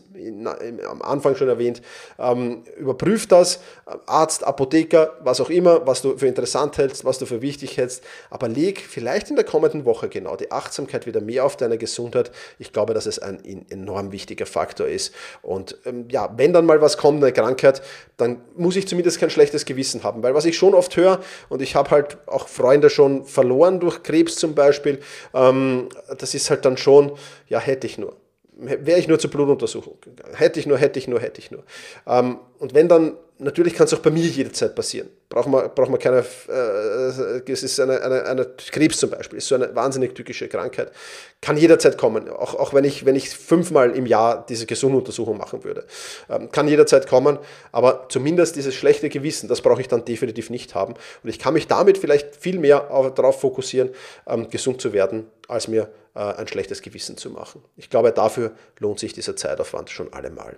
am 0.89 1.03
Anfang 1.03 1.37
schon 1.37 1.49
erwähnt. 1.49 1.83
Ähm, 2.19 2.65
überprüf 2.77 3.27
das. 3.27 3.61
Arzt, 4.07 4.45
Apotheker, 4.45 5.15
was 5.21 5.41
auch 5.41 5.51
immer, 5.51 5.87
was 5.87 6.03
du 6.03 6.17
für 6.17 6.27
interessant 6.27 6.77
hältst, 6.79 7.05
was 7.05 7.19
du 7.19 7.27
für 7.27 7.43
wichtig 7.43 7.77
hältst. 7.77 8.03
Aber 8.31 8.49
leg 8.49 8.81
vielleicht 8.81 9.31
in 9.31 9.37
der 9.37 9.45
kommenden 9.45 9.85
Woche 9.85 10.09
genau 10.09 10.37
die 10.37 10.51
Achtsamkeit 10.51 11.07
wieder 11.07 11.21
mehr 11.21 11.45
auf 11.45 11.57
deine 11.57 11.79
Gesundheit. 11.79 12.31
Ich 12.59 12.73
glaube, 12.73 12.95
dass 12.95 13.07
es 13.07 13.19
ein 13.19 13.41
enorm 13.71 14.13
wichtiger 14.13 14.47
Faktor 14.47 14.87
ist. 14.87 15.15
Und 15.43 15.79
ähm, 15.85 16.07
ja, 16.11 16.33
wenn 16.37 16.53
dann 16.53 16.67
mal 16.67 16.81
was 16.81 16.97
kommt, 16.97 17.23
eine 17.23 17.33
Krankheit, 17.33 17.83
dann 18.17 18.41
muss 18.57 18.77
ich 18.77 18.89
zumindest 18.89 19.21
kein 19.21 19.31
schlechtes 19.31 19.65
Gewissen 19.65 20.03
haben. 20.03 20.23
Weil 20.23 20.35
was 20.35 20.45
ich 20.45 20.57
schon 20.57 20.75
oft 20.75 20.97
höre, 20.97 21.21
und 21.49 21.63
ich 21.63 21.75
habe 21.75 21.91
halt 21.91 22.06
halt 22.07 22.29
auch 22.29 22.49
Freunde 22.49 22.91
schon 22.91 23.25
verloren 23.25 23.81
durch 23.81 24.03
Krebs 24.03 24.37
zum 24.37 24.55
Beispiel. 24.55 25.01
Ähm, 25.35 25.89
das 26.19 26.35
ist 26.35 26.51
halt 26.51 26.65
dann 26.65 26.77
schon, 26.77 27.13
ja, 27.49 27.59
hätte 27.59 27.87
ich 27.87 27.99
nur. 27.99 28.17
Wäre 28.59 28.99
ich 28.99 29.07
nur 29.07 29.19
zur 29.19 29.31
Blutuntersuchung 29.31 29.99
gegangen. 30.01 30.35
Hätte 30.35 30.59
ich 30.61 30.67
nur, 30.67 30.79
hätte 30.79 30.99
ich 30.99 31.09
nur, 31.09 31.21
hätte 31.21 31.41
ich 31.41 31.51
nur. 31.51 31.65
Ähm, 32.07 32.39
und 32.59 32.73
wenn 32.75 32.89
dann 32.89 33.17
natürlich 33.39 33.75
kann 33.75 33.87
es 33.87 33.95
auch 33.95 33.99
bei 33.99 34.11
mir 34.11 34.25
jederzeit 34.25 34.75
passieren. 34.75 35.09
Braucht 35.29 35.49
man, 35.49 35.71
braucht 35.75 35.91
man 35.91 35.99
keine, 35.99 36.25
äh, 36.49 37.51
es 37.51 37.63
ist 37.63 37.81
eine, 37.81 38.01
eine, 38.01 38.25
eine 38.25 38.47
Krebs 38.71 38.99
zum 38.99 39.11
Beispiel, 39.11 39.39
ist 39.39 39.49
so 39.49 39.55
eine 39.55 39.75
wahnsinnig 39.75 40.15
tückische 40.15 40.49
Krankheit. 40.49 40.93
Kann 41.41 41.57
jederzeit 41.57 41.99
kommen, 41.99 42.29
auch, 42.29 42.55
auch 42.55 42.73
wenn, 42.73 42.85
ich, 42.85 43.05
wenn 43.05 43.15
ich 43.15 43.31
fünfmal 43.31 43.91
im 43.91 44.07
Jahr 44.07 44.47
diese 44.47 44.67
Gesunduntersuchung 44.67 45.37
machen 45.37 45.65
würde. 45.65 45.85
Ähm, 46.31 46.51
kann 46.51 46.69
jederzeit 46.69 47.07
kommen, 47.07 47.39
aber 47.73 48.07
zumindest 48.09 48.57
dieses 48.57 48.75
schlechte 48.75 49.09
Gewissen, 49.09 49.49
das 49.49 49.61
brauche 49.61 49.81
ich 49.81 49.89
dann 49.89 50.05
definitiv 50.05 50.51
nicht 50.51 50.75
haben. 50.75 50.95
Und 51.23 51.29
ich 51.29 51.39
kann 51.39 51.55
mich 51.55 51.67
damit 51.67 51.99
vielleicht 51.99 52.37
viel 52.37 52.59
mehr 52.59 52.91
auf, 52.91 53.13
darauf 53.15 53.41
fokussieren, 53.41 53.91
ähm, 54.27 54.49
gesund 54.51 54.81
zu 54.81 54.93
werden, 54.93 55.27
als 55.49 55.69
mir 55.69 55.91
äh, 56.15 56.21
ein 56.21 56.49
schlechtes 56.49 56.83
Gewissen 56.83 57.17
zu 57.17 57.31
machen. 57.31 57.63
Ich 57.77 57.91
glaube, 57.91 58.13
dafür 58.13 58.53
lohnt 58.79 58.99
sich 58.99 59.13
dieser 59.13 59.37
Zeitaufwand 59.37 59.91
schon 59.91 60.13
allemal. 60.13 60.57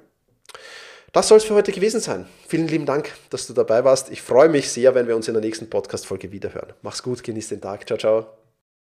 Das 1.13 1.29
soll 1.29 1.39
es 1.39 1.45
für 1.45 1.55
heute 1.55 1.73
gewesen 1.73 2.01
sein. 2.01 2.27
Vielen 2.47 2.69
lieben 2.69 2.87
Dank, 2.87 3.13
dass 3.31 3.47
du 3.47 3.55
dabei 3.55 3.85
warst. 3.85 4.11
Ich 4.11 4.23
freue 4.23 4.49
mich 4.49 4.71
sehr, 4.71 4.95
wenn 4.95 5.09
wir 5.09 5.17
uns 5.17 5.29
in 5.29 5.35
der 5.35 5.43
nächsten 5.43 5.71
Podcast-Folge 5.71 6.33
wiederhören. 6.33 6.73
Mach's 6.83 7.03
gut, 7.03 7.23
genieß 7.23 7.49
den 7.49 7.61
Tag. 7.61 7.87
Ciao, 7.87 7.99
ciao. 7.99 8.48